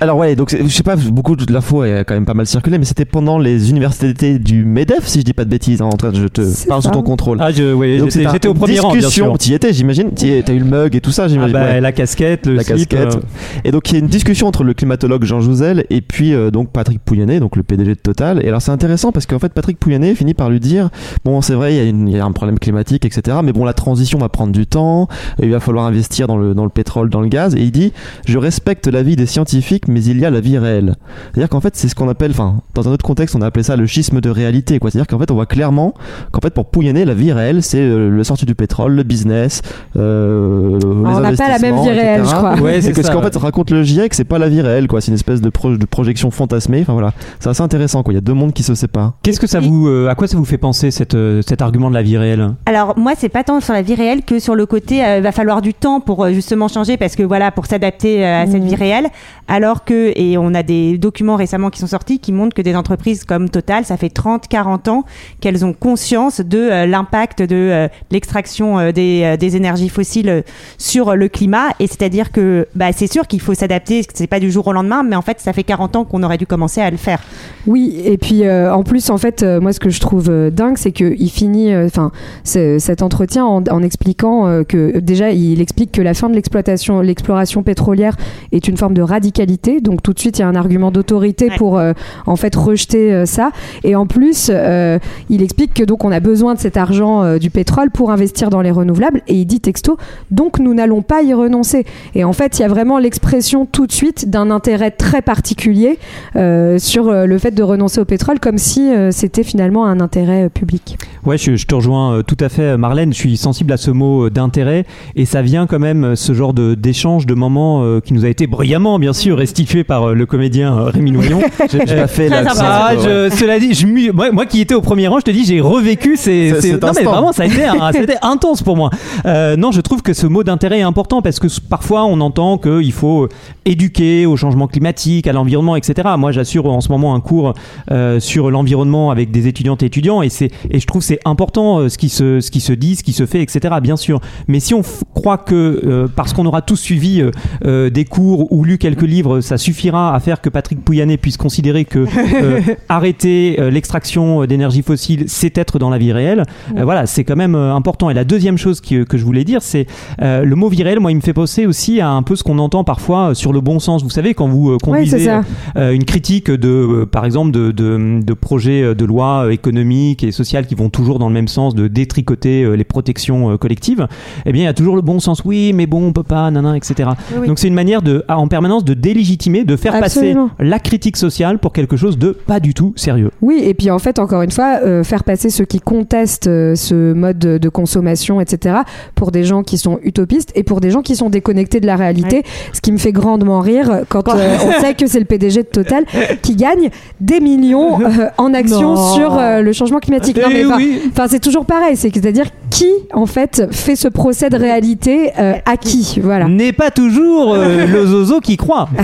Alors 0.00 0.16
ouais, 0.18 0.36
donc 0.36 0.54
je 0.58 0.68
sais 0.72 0.82
pas, 0.82 0.96
beaucoup 0.96 1.36
de 1.36 1.52
l'info 1.52 1.82
a 1.82 2.04
quand 2.04 2.14
même 2.14 2.26
pas 2.26 2.34
mal 2.34 2.46
circulé, 2.46 2.78
mais 2.78 2.84
c'était 2.84 3.04
pendant 3.04 3.38
les 3.38 3.70
universités 3.70 4.38
du 4.38 4.64
Medef, 4.64 5.06
si 5.14 5.20
je 5.20 5.24
dis 5.24 5.32
pas 5.32 5.44
de 5.44 5.50
bêtises, 5.50 5.80
hein, 5.80 5.86
en 5.86 5.96
train 5.96 6.10
de 6.10 6.16
je 6.16 6.26
te 6.28 6.44
C'est 6.44 6.66
parle 6.68 6.82
sous 6.82 6.90
ton 6.90 7.02
contrôle. 7.02 7.38
ah, 7.40 7.50
je, 7.52 7.72
oui, 7.72 7.98
donc, 7.98 8.10
j'étais 8.10 8.48
au 8.48 8.54
premier 8.54 8.78
rang, 8.80 8.92
discussion. 8.94 9.36
Tu 9.36 9.50
y 9.50 9.54
étais, 9.54 9.72
j'imagine. 9.72 10.10
Tu 10.14 10.42
T'as 10.44 10.52
eu 10.52 10.58
le 10.58 10.64
mug 10.64 10.94
et 10.96 11.00
tout 11.00 11.12
ça, 11.12 11.24
Ah 11.24 11.28
j'imagine. 11.28 11.52
bah, 11.52 11.64
ouais. 11.64 11.80
La 11.80 11.92
casquette, 11.92 12.46
le 12.46 12.54
la 12.56 12.62
slip, 12.62 12.88
casquette. 12.88 13.16
euh, 13.16 13.60
Et 13.64 13.70
donc 13.70 13.88
il 13.90 13.94
y 13.94 13.96
a 13.96 14.00
une 14.00 14.08
discussion 14.08 14.46
entre 14.46 14.64
le 14.64 14.74
climatologue 14.74 15.24
Jean 15.24 15.40
Jouzel 15.40 15.84
et 15.90 16.00
puis 16.00 16.34
euh, 16.34 16.50
donc 16.50 16.70
Patrick 16.70 16.98
Pouyanné, 17.04 17.40
donc 17.40 17.56
le 17.56 17.62
PDG 17.62 17.94
de 17.94 17.98
Total. 18.00 18.44
Et 18.44 18.48
alors 18.48 18.60
c'est 18.62 18.70
intéressant 18.72 19.12
parce 19.12 19.26
qu'en 19.26 19.38
fait 19.38 19.52
Patrick 19.52 19.78
Pouyanné 19.78 20.14
finit 20.14 20.34
par 20.34 20.50
lui 20.50 20.60
dire 20.60 20.90
bon 21.24 21.40
c'est 21.40 21.54
vrai 21.54 21.74
il 21.74 21.76
y, 21.76 21.80
a 21.80 21.84
une- 21.84 22.08
il 22.08 22.16
y 22.16 22.20
a 22.20 22.24
un 22.24 22.32
problème 22.32 22.58
climatique 22.58 23.04
etc. 23.04 23.38
Mais 23.44 23.52
bon 23.52 23.64
la 23.64 23.72
transition 23.74 24.18
va 24.18 24.28
prendre 24.28 24.52
du 24.52 24.66
temps, 24.66 25.08
il 25.42 25.50
va 25.50 25.60
falloir 25.60 25.86
investir 25.86 26.26
dans 26.26 26.36
le 26.36 26.54
dans 26.54 26.64
le 26.64 26.70
pétrole, 26.70 27.08
dans 27.10 27.20
le 27.20 27.28
gaz. 27.28 27.54
Et 27.54 27.62
il 27.62 27.70
dit 27.70 27.92
je 28.26 28.38
respecte 28.38 28.86
l'avis 28.88 29.16
des 29.16 29.26
scientifiques 29.26 29.88
mais 29.88 30.02
il 30.04 30.18
y 30.18 30.24
a 30.24 30.30
la 30.30 30.40
vie 30.40 30.58
réelle. 30.58 30.96
C'est-à-dire 31.32 31.48
qu'en 31.48 31.60
fait 31.60 31.76
c'est 31.76 31.88
ce 31.88 31.94
qu'on 31.94 32.08
appelle, 32.08 32.32
enfin 32.32 32.56
dans 32.74 32.88
un 32.88 32.92
autre 32.92 33.04
contexte 33.04 33.36
on 33.36 33.40
a 33.42 33.46
appelé 33.46 33.62
ça 33.62 33.76
le 33.76 33.86
schisme 33.86 34.20
de 34.20 34.30
réalité 34.30 34.78
quoi. 34.78 34.90
C'est-à-dire 34.90 35.03
qu'en 35.06 35.18
fait 35.18 35.30
on 35.30 35.34
voit 35.34 35.46
clairement 35.46 35.94
qu'en 36.32 36.40
fait 36.40 36.52
pour 36.52 36.66
Pouyanné 36.66 37.04
la 37.04 37.14
vie 37.14 37.32
réelle 37.32 37.62
c'est 37.62 37.80
euh, 37.80 38.08
le 38.10 38.24
sortie 38.24 38.46
du 38.46 38.54
pétrole, 38.54 38.94
le 38.94 39.02
business, 39.02 39.62
euh, 39.96 40.78
les 40.78 40.86
on 40.86 41.20
n'a 41.20 41.32
pas 41.32 41.48
la 41.48 41.58
même 41.58 41.76
vie 41.80 41.90
réelle, 41.90 42.20
etc. 42.20 42.30
je 42.30 42.34
crois. 42.36 42.54
Ouais, 42.60 42.80
c'est 42.80 42.92
que 42.92 43.02
ce 43.02 43.10
qu'en 43.10 43.18
ouais. 43.22 43.30
fait 43.30 43.36
raconte 43.38 43.70
le 43.70 43.82
GIEC, 43.82 44.14
c'est 44.14 44.24
pas 44.24 44.38
la 44.38 44.48
vie 44.48 44.60
réelle, 44.60 44.86
quoi. 44.88 45.00
C'est 45.00 45.08
une 45.08 45.14
espèce 45.14 45.40
de, 45.40 45.50
pro- 45.50 45.76
de 45.76 45.86
projection 45.86 46.30
fantasmée. 46.30 46.80
Enfin 46.82 46.92
voilà, 46.92 47.12
c'est 47.40 47.48
assez 47.48 47.62
intéressant, 47.62 48.02
quoi. 48.02 48.12
Il 48.12 48.16
y 48.16 48.18
a 48.18 48.22
deux 48.22 48.32
mondes 48.34 48.52
qui 48.52 48.62
se 48.62 48.74
séparent. 48.74 49.14
Qu'est-ce 49.22 49.40
que 49.40 49.46
ça 49.46 49.60
vous, 49.60 49.88
euh, 49.88 50.08
à 50.08 50.14
quoi 50.14 50.26
ça 50.26 50.36
vous 50.36 50.44
fait 50.44 50.58
penser 50.58 50.90
cette, 50.90 51.14
euh, 51.14 51.42
cet 51.46 51.62
argument 51.62 51.88
de 51.90 51.94
la 51.94 52.02
vie 52.02 52.16
réelle? 52.16 52.50
Alors 52.66 52.98
moi, 52.98 53.12
c'est 53.16 53.28
pas 53.28 53.44
tant 53.44 53.60
sur 53.60 53.72
la 53.74 53.82
vie 53.82 53.94
réelle 53.94 54.22
que 54.24 54.38
sur 54.38 54.54
le 54.54 54.66
côté, 54.66 55.04
euh, 55.04 55.20
va 55.20 55.32
falloir 55.32 55.62
du 55.62 55.74
temps 55.74 56.00
pour 56.00 56.24
euh, 56.24 56.32
justement 56.32 56.68
changer 56.68 56.96
parce 56.96 57.16
que 57.16 57.22
voilà, 57.22 57.50
pour 57.50 57.66
s'adapter 57.66 58.24
euh, 58.24 58.42
à 58.42 58.46
cette 58.46 58.62
Mhm. 58.62 58.68
vie 58.68 58.74
réelle. 58.76 59.06
Alors 59.48 59.84
que, 59.84 60.12
et 60.16 60.38
on 60.38 60.54
a 60.54 60.62
des 60.62 60.96
documents 60.98 61.36
récemment 61.36 61.70
qui 61.70 61.80
sont 61.80 61.86
sortis 61.86 62.18
qui 62.18 62.32
montrent 62.32 62.54
que 62.54 62.62
des 62.62 62.76
entreprises 62.76 63.24
comme 63.24 63.48
Total, 63.50 63.84
ça 63.84 63.96
fait 63.96 64.08
30, 64.08 64.48
40 64.48 64.88
ans 64.88 64.93
qu'elles 65.40 65.64
ont 65.64 65.72
conscience 65.72 66.40
de 66.40 66.58
euh, 66.58 66.86
l'impact 66.86 67.42
de 67.42 67.56
euh, 67.56 67.88
l'extraction 68.10 68.78
euh, 68.78 68.92
des, 68.92 69.36
des 69.38 69.56
énergies 69.56 69.88
fossiles 69.88 70.44
sur 70.78 71.16
le 71.16 71.28
climat. 71.28 71.70
Et 71.80 71.86
c'est-à-dire 71.86 72.30
que, 72.30 72.66
bah, 72.74 72.92
c'est 72.92 73.10
sûr 73.10 73.26
qu'il 73.26 73.40
faut 73.40 73.54
s'adapter, 73.54 74.02
c'est 74.14 74.26
pas 74.26 74.40
du 74.40 74.50
jour 74.50 74.66
au 74.66 74.72
lendemain, 74.72 75.02
mais 75.02 75.16
en 75.16 75.22
fait, 75.22 75.40
ça 75.40 75.52
fait 75.52 75.64
40 75.64 75.96
ans 75.96 76.04
qu'on 76.04 76.22
aurait 76.22 76.38
dû 76.38 76.46
commencer 76.46 76.80
à 76.80 76.90
le 76.90 76.96
faire. 76.96 77.20
Oui, 77.66 78.00
et 78.04 78.18
puis 78.18 78.44
euh, 78.44 78.72
en 78.74 78.82
plus, 78.82 79.10
en 79.10 79.18
fait, 79.18 79.42
moi, 79.42 79.72
ce 79.72 79.80
que 79.80 79.90
je 79.90 80.00
trouve 80.00 80.50
dingue, 80.50 80.76
c'est 80.76 80.92
qu'il 80.92 81.30
finit, 81.30 81.74
enfin, 81.76 82.12
cet 82.44 83.02
entretien 83.02 83.44
en, 83.44 83.62
en 83.64 83.82
expliquant 83.82 84.46
euh, 84.46 84.64
que 84.64 84.98
déjà, 84.98 85.30
il 85.30 85.60
explique 85.60 85.92
que 85.92 86.02
la 86.02 86.14
fin 86.14 86.28
de 86.28 86.34
l'exploitation, 86.34 87.00
l'exploration 87.00 87.62
pétrolière 87.62 88.16
est 88.52 88.68
une 88.68 88.76
forme 88.76 88.94
de 88.94 89.02
radicalité. 89.02 89.80
Donc 89.80 90.02
tout 90.02 90.12
de 90.12 90.18
suite, 90.18 90.38
il 90.38 90.42
y 90.42 90.44
a 90.44 90.48
un 90.48 90.54
argument 90.56 90.90
d'autorité 90.90 91.44
Ouais. 91.44 91.56
pour, 91.58 91.80
en 92.26 92.36
fait, 92.36 92.54
rejeter 92.56 93.26
ça. 93.26 93.50
Et 93.82 93.94
en 93.96 94.06
plus, 94.06 94.50
euh, 94.84 94.98
il 95.30 95.42
explique 95.42 95.74
que 95.74 95.84
donc 95.84 96.04
on 96.04 96.12
a 96.12 96.20
besoin 96.20 96.54
de 96.54 96.58
cet 96.58 96.76
argent 96.76 97.22
euh, 97.22 97.38
du 97.38 97.50
pétrole 97.50 97.90
pour 97.90 98.10
investir 98.10 98.50
dans 98.50 98.60
les 98.60 98.70
renouvelables 98.70 99.22
et 99.28 99.34
il 99.34 99.46
dit 99.46 99.60
texto 99.60 99.96
donc 100.30 100.58
nous 100.58 100.74
n'allons 100.74 101.02
pas 101.02 101.22
y 101.22 101.34
renoncer. 101.34 101.84
Et 102.14 102.24
en 102.24 102.32
fait, 102.32 102.58
il 102.58 102.62
y 102.62 102.64
a 102.64 102.68
vraiment 102.68 102.98
l'expression 102.98 103.66
tout 103.66 103.86
de 103.86 103.92
suite 103.92 104.30
d'un 104.30 104.50
intérêt 104.50 104.90
très 104.90 105.22
particulier 105.22 105.98
euh, 106.36 106.78
sur 106.78 107.08
euh, 107.08 107.26
le 107.26 107.38
fait 107.38 107.52
de 107.52 107.62
renoncer 107.62 108.00
au 108.00 108.04
pétrole 108.04 108.40
comme 108.40 108.58
si 108.58 108.92
euh, 108.92 109.10
c'était 109.10 109.42
finalement 109.42 109.86
un 109.86 110.00
intérêt 110.00 110.44
euh, 110.44 110.48
public. 110.48 110.98
Ouais, 111.24 111.38
je, 111.38 111.56
je 111.56 111.66
te 111.66 111.74
rejoins 111.74 112.22
tout 112.26 112.36
à 112.40 112.48
fait, 112.48 112.76
Marlène. 112.76 113.12
Je 113.12 113.18
suis 113.18 113.36
sensible 113.36 113.72
à 113.72 113.76
ce 113.76 113.90
mot 113.90 114.28
d'intérêt 114.28 114.84
et 115.16 115.24
ça 115.24 115.40
vient 115.42 115.66
quand 115.66 115.78
même 115.78 116.16
ce 116.16 116.34
genre 116.34 116.52
de 116.52 116.74
d'échange, 116.74 117.26
de 117.26 117.34
moment 117.34 117.82
euh, 117.82 118.00
qui 118.00 118.14
nous 118.14 118.24
a 118.24 118.28
été 118.28 118.46
brillamment, 118.46 118.98
bien 118.98 119.12
sûr, 119.12 119.38
restitué 119.38 119.84
par 119.84 120.10
euh, 120.10 120.14
le 120.14 120.26
comédien 120.26 120.76
euh, 120.76 120.84
Rémi 120.84 121.12
Noyon. 121.12 121.40
J'ai 121.70 121.78
pas 121.78 122.06
fait 122.06 122.28
la 122.28 122.44
Ah, 122.58 122.92
je, 122.96 123.30
cela 123.34 123.58
dit, 123.58 123.74
je, 123.74 123.86
moi, 124.12 124.30
moi 124.32 124.46
qui 124.46 124.60
étais 124.60 124.73
au 124.74 124.80
premier 124.80 125.08
rang, 125.08 125.18
je 125.18 125.24
te 125.24 125.30
dis, 125.30 125.44
j'ai 125.44 125.60
revécu 125.60 126.16
ces, 126.16 126.60
ces- 126.60 126.72
non 126.72 126.78
mais 126.94 127.02
vraiment, 127.02 127.32
ça 127.32 127.44
a 127.44 127.46
été, 127.46 127.64
un- 127.64 127.74
ça 127.92 127.98
a 127.98 128.02
été 128.02 128.14
intense 128.22 128.62
pour 128.62 128.76
moi. 128.76 128.90
Euh, 129.26 129.56
non, 129.56 129.72
je 129.72 129.80
trouve 129.80 130.02
que 130.02 130.12
ce 130.12 130.26
mot 130.26 130.42
d'intérêt 130.44 130.78
est 130.80 130.82
important 130.82 131.22
parce 131.22 131.38
que 131.38 131.46
parfois 131.68 132.04
on 132.04 132.20
entend 132.20 132.58
qu'il 132.58 132.92
faut 132.92 133.28
éduquer 133.64 134.26
au 134.26 134.36
changement 134.36 134.66
climatique, 134.66 135.26
à 135.26 135.32
l'environnement, 135.32 135.76
etc. 135.76 136.08
Moi, 136.18 136.32
j'assure 136.32 136.66
en 136.66 136.80
ce 136.80 136.88
moment 136.90 137.14
un 137.14 137.20
cours 137.20 137.54
euh, 137.90 138.20
sur 138.20 138.50
l'environnement 138.50 139.10
avec 139.10 139.30
des 139.30 139.46
étudiantes 139.46 139.82
et 139.82 139.86
étudiants 139.86 140.22
et 140.22 140.28
c'est 140.28 140.50
et 140.70 140.80
je 140.80 140.86
trouve 140.86 141.02
c'est 141.02 141.20
important 141.24 141.78
euh, 141.80 141.88
ce 141.88 141.98
qui 141.98 142.08
se 142.08 142.40
ce 142.40 142.50
qui 142.50 142.60
se 142.60 142.72
dit, 142.72 142.96
ce 142.96 143.02
qui 143.02 143.12
se 143.12 143.26
fait, 143.26 143.42
etc. 143.42 143.74
Bien 143.82 143.96
sûr. 143.96 144.20
Mais 144.48 144.60
si 144.60 144.74
on 144.74 144.82
croit 145.14 145.38
que 145.38 146.06
parce 146.16 146.32
qu'on 146.32 146.46
aura 146.46 146.62
tous 146.62 146.76
suivi 146.76 147.22
des 147.64 148.04
cours 148.04 148.52
ou 148.52 148.64
lu 148.64 148.78
quelques 148.78 149.02
livres, 149.02 149.40
ça 149.40 149.56
suffira 149.58 150.14
à 150.14 150.20
faire 150.20 150.40
que 150.40 150.48
Patrick 150.48 150.84
Pouyanné 150.84 151.16
puisse 151.16 151.36
considérer 151.36 151.84
que 151.84 152.04
arrêter 152.88 153.56
l'extraction 153.70 154.42
euh, 154.42 154.46
d'énergie 154.64 154.82
fossile, 154.82 155.24
c'est 155.26 155.58
être 155.58 155.78
dans 155.78 155.90
la 155.90 155.98
vie 155.98 156.12
réelle. 156.12 156.44
Euh, 156.76 156.84
voilà, 156.84 157.04
c'est 157.06 157.22
quand 157.24 157.36
même 157.36 157.54
euh, 157.54 157.74
important. 157.74 158.08
Et 158.08 158.14
la 158.14 158.24
deuxième 158.24 158.56
chose 158.56 158.80
qui- 158.80 159.04
que 159.04 159.18
je 159.18 159.24
voulais 159.24 159.44
dire, 159.44 159.60
c'est 159.62 159.86
euh, 160.22 160.42
le 160.44 160.56
mot 160.56 160.68
vie 160.70 160.82
réelle. 160.82 161.00
Moi, 161.00 161.12
il 161.12 161.16
me 161.16 161.20
fait 161.20 161.34
penser 161.34 161.66
aussi 161.66 162.00
à 162.00 162.08
un 162.10 162.22
peu 162.22 162.34
ce 162.34 162.42
qu'on 162.42 162.58
entend 162.58 162.82
parfois 162.82 163.30
euh, 163.30 163.34
sur 163.34 163.52
le 163.52 163.60
bon 163.60 163.78
sens. 163.78 164.02
Vous 164.02 164.08
savez, 164.10 164.32
quand 164.32 164.48
vous 164.48 164.70
euh, 164.70 164.72
Ouais, 164.74 164.78
conduisez 164.82 165.28
euh, 165.76 165.92
une 165.92 166.04
critique 166.04 166.50
de, 166.50 166.68
euh, 166.68 167.06
par 167.06 167.24
exemple, 167.26 167.50
de, 167.50 167.72
de, 167.72 168.20
de 168.24 168.32
projets 168.34 168.82
euh, 168.82 168.94
de 168.94 169.04
loi 169.04 169.44
euh, 169.46 169.50
économiques 169.50 170.24
et 170.24 170.32
sociales 170.32 170.66
qui 170.66 170.74
vont 170.74 170.88
toujours 170.88 171.18
dans 171.18 171.28
le 171.28 171.34
même 171.34 171.48
sens, 171.48 171.74
de 171.74 171.86
détricoter 171.88 172.62
euh, 172.64 172.74
les 172.74 172.84
protections 172.84 173.50
euh, 173.52 173.56
collectives, 173.58 174.06
eh 174.46 174.52
bien, 174.52 174.62
il 174.62 174.66
y 174.66 174.68
a 174.68 174.74
toujours 174.74 174.96
le 174.96 175.02
bon 175.02 175.20
sens. 175.20 175.42
Oui, 175.44 175.72
mais 175.74 175.86
bon, 175.86 176.06
on 176.06 176.12
peut 176.12 176.22
pas, 176.22 176.50
nanan, 176.50 176.74
etc. 176.74 177.10
Oui. 177.38 177.46
Donc, 177.48 177.58
c'est 177.58 177.68
une 177.68 177.74
manière 177.74 178.00
de, 178.00 178.24
à- 178.28 178.38
en 178.38 178.48
permanence 178.48 178.84
de 178.84 178.94
délégitimer, 178.94 179.64
de 179.64 179.76
faire 179.76 179.94
Absolument. 179.94 180.48
passer 180.48 180.68
la 180.70 180.78
critique 180.78 181.16
sociale 181.18 181.58
pour 181.58 181.72
quelque 181.72 181.96
chose 181.98 182.16
de 182.18 182.30
pas 182.46 182.60
du 182.60 182.72
tout 182.72 182.92
sérieux. 182.96 183.30
Oui, 183.42 183.60
et 183.62 183.74
puis 183.74 183.90
en 183.90 183.98
fait, 183.98 184.18
encore 184.18 184.42
une 184.44 184.50
fois, 184.50 184.80
euh, 184.84 185.02
faire 185.04 185.24
passer 185.24 185.50
ceux 185.50 185.64
qui 185.64 185.80
contestent 185.80 186.46
euh, 186.46 186.74
ce 186.74 187.12
mode 187.12 187.38
de, 187.38 187.58
de 187.58 187.68
consommation, 187.68 188.40
etc., 188.40 188.76
pour 189.14 189.30
des 189.30 189.44
gens 189.44 189.62
qui 189.62 189.78
sont 189.78 189.98
utopistes 190.02 190.50
et 190.54 190.62
pour 190.62 190.80
des 190.80 190.90
gens 190.90 191.02
qui 191.02 191.16
sont 191.16 191.30
déconnectés 191.30 191.80
de 191.80 191.86
la 191.86 191.96
réalité, 191.96 192.42
ce 192.72 192.80
qui 192.80 192.92
me 192.92 192.98
fait 192.98 193.12
grandement 193.12 193.60
rire 193.60 194.02
quand 194.08 194.28
euh, 194.28 194.56
on 194.66 194.80
sait 194.80 194.94
que 194.94 195.06
c'est 195.06 195.18
le 195.18 195.24
PDG 195.24 195.62
de 195.62 195.68
Total 195.68 196.04
qui 196.42 196.56
gagne 196.56 196.90
des 197.20 197.40
millions 197.40 197.98
en 198.38 198.54
actions 198.54 198.94
Non. 198.94 199.14
sur 199.14 199.36
le 199.38 199.72
changement 199.72 199.98
climatique. 200.00 200.36
Non, 200.36 200.44
Eh 200.50 200.54
mais 200.54 200.64
enfin, 200.64 200.76
oui. 200.76 201.00
Enfin, 201.10 201.26
c'est 201.28 201.40
toujours 201.40 201.64
pareil, 201.66 201.96
c'est- 201.96 202.10
c'est-à-dire 202.14 202.46
qui, 202.74 202.88
en 203.12 203.26
fait, 203.26 203.68
fait 203.70 203.94
ce 203.94 204.08
procès 204.08 204.50
de 204.50 204.56
réalité 204.56 205.30
euh, 205.38 205.54
à 205.64 205.76
qui 205.76 206.18
Voilà. 206.20 206.48
N'est 206.48 206.72
pas 206.72 206.90
toujours 206.90 207.54
euh, 207.54 207.86
le 207.92 208.04
zozo 208.04 208.40
qui 208.40 208.56
croit. 208.56 208.88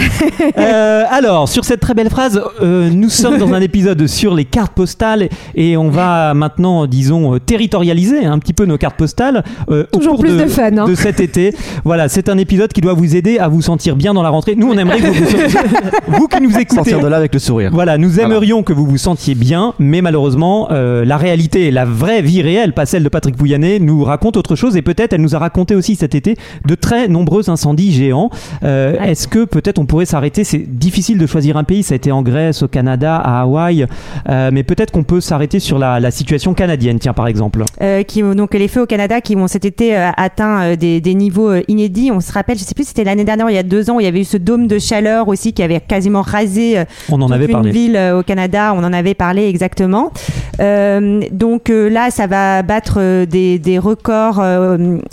Euh, 0.59 1.05
alors, 1.11 1.49
sur 1.49 1.65
cette 1.65 1.81
très 1.81 1.95
belle 1.95 2.11
phrase, 2.11 2.41
euh, 2.61 2.91
nous 2.91 3.09
sommes 3.09 3.39
dans 3.39 3.53
un 3.53 3.61
épisode 3.61 4.07
sur 4.07 4.35
les 4.35 4.45
cartes 4.45 4.73
postales 4.73 5.29
et 5.55 5.77
on 5.77 5.91
va 5.91 6.35
maintenant, 6.35 6.87
disons, 6.87 7.39
territorialiser 7.39 8.25
un 8.25 8.39
petit 8.39 8.53
peu 8.53 8.65
nos 8.65 8.79
cartes 8.79 8.97
postales 8.97 9.45
euh, 9.71 9.85
au 9.93 9.99
Toujours 9.99 10.15
cours 10.15 10.25
plus 10.25 10.33
de, 10.33 10.43
de 10.43 10.47
fun, 10.47 10.77
hein. 10.77 10.87
de 10.87 10.95
cet 10.95 11.21
été. 11.21 11.55
Voilà, 11.85 12.09
c'est 12.09 12.29
un 12.29 12.39
épisode 12.39 12.73
qui 12.73 12.81
doit 12.81 12.95
vous 12.95 13.17
aider 13.17 13.39
à 13.39 13.49
vous 13.49 13.63
sentir 13.63 13.97
bien 13.97 14.15
dans 14.15 14.23
la 14.23 14.31
rentrée. 14.31 14.55
Nous, 14.57 14.69
on 14.69 14.77
aimerait 14.77 14.99
que 14.99 15.07
vous, 15.07 15.25
vous, 15.25 16.19
vous 16.19 16.27
qui 16.29 16.41
nous 16.43 16.57
écoutez. 16.59 16.75
Sortir 16.77 17.01
de 17.01 17.07
là 17.07 17.17
avec 17.17 17.33
le 17.33 17.39
sourire. 17.41 17.71
Voilà, 17.73 17.99
nous 17.99 18.19
aimerions 18.19 18.63
que 18.63 18.73
vous 18.73 18.87
vous 18.87 18.99
sentiez 18.99 19.35
bien, 19.35 19.75
mais 19.79 20.01
malheureusement, 20.03 20.69
euh, 20.71 21.05
la 21.05 21.17
réalité, 21.17 21.71
la 21.71 21.85
vraie 21.85 22.23
vie 22.23 22.43
réelle, 22.43 22.73
pas 22.73 22.87
celle 22.87 23.05
de 23.05 23.09
Patrick 23.09 23.37
Pouyanné, 23.37 23.60
nous 23.81 24.05
raconte 24.05 24.37
autre 24.37 24.57
chose 24.57 24.77
et 24.77 24.83
peut-être 24.83 25.13
elle 25.13 25.21
nous 25.21 25.35
a 25.35 25.39
raconté 25.39 25.75
aussi 25.75 25.97
cet 25.97 26.15
été 26.15 26.37
de 26.67 26.75
très 26.75 27.09
nombreux 27.09 27.51
incendies 27.51 27.93
géants. 27.93 28.31
Euh, 28.63 28.99
Est-ce 29.01 29.29
que 29.29 29.45
peut-être 29.45 29.79
on 29.79 29.87
pourrait 29.87 30.07
s'arrêter? 30.07 30.45
C'est 30.45 30.59
difficile 30.59 31.19
de 31.19 31.27
choisir 31.27 31.57
un 31.57 31.65
pays, 31.65 31.83
ça 31.83 31.95
a 31.95 31.97
été 31.97 32.11
en 32.13 32.23
Grèce, 32.23 32.63
au 32.63 32.69
Canada, 32.69 33.17
à 33.17 33.43
Hawaï, 33.43 33.87
euh, 34.29 34.51
mais 34.53 34.63
peut-être 34.63 34.91
qu'on 34.91 35.05
peut 35.05 35.21
s'arrêter 35.21 35.61
sur 35.61 35.79
la, 35.79 36.01
la 36.01 36.11
situation 36.11 36.55
canadienne, 36.55 36.99
tiens 36.99 37.13
par 37.13 37.27
exemple. 37.27 37.65
Euh, 37.83 38.03
qui 38.03 38.23
donc 38.23 38.55
les 38.55 38.69
feux 38.69 38.83
au 38.83 38.87
Canada 38.87 39.21
qui 39.21 39.37
ont 39.37 39.47
cet 39.47 39.65
été 39.65 39.95
atteint 39.95 40.77
des, 40.77 41.01
des 41.01 41.15
niveaux 41.15 41.53
inédits. 41.69 42.11
On 42.13 42.21
se 42.21 42.33
rappelle, 42.33 42.59
je 42.59 42.65
sais 42.65 42.75
plus, 42.75 42.85
si 42.85 42.89
c'était 42.89 43.05
l'année 43.05 43.25
dernière, 43.25 43.49
il 43.51 43.55
y 43.55 43.59
a 43.59 43.63
deux 43.63 43.91
ans, 43.91 43.97
où 43.97 44.01
il 44.01 44.05
y 44.05 44.09
avait 44.09 44.21
eu 44.21 44.25
ce 44.25 44.37
dôme 44.37 44.67
de 44.67 44.79
chaleur 44.79 45.29
aussi 45.29 45.53
qui 45.53 45.63
avait 45.63 45.81
quasiment 45.81 46.23
rasé 46.23 46.85
On 47.11 47.21
en 47.21 47.27
toute 47.27 47.35
avait 47.35 47.53
une 47.53 47.71
ville 47.71 47.99
au 48.17 48.23
Canada. 48.23 48.73
On 48.77 48.85
en 48.85 48.93
avait 48.93 49.15
parlé 49.15 49.49
exactement. 49.49 50.13
Euh, 50.61 51.23
donc 51.31 51.71
euh, 51.71 51.89
là, 51.89 52.11
ça 52.11 52.27
va 52.27 52.63
battre 52.63 52.99
euh, 52.99 53.27
des, 53.27 53.79
records 53.79 54.43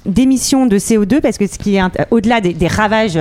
d'émissions 0.05 0.65
de 0.65 0.77
CO2 0.77 1.21
parce 1.21 1.38
que 1.38 1.47
ce 1.47 1.57
qui 1.57 1.75
est 1.75 1.81
au-delà 2.12 2.41
des, 2.41 2.67
ravages 2.67 3.19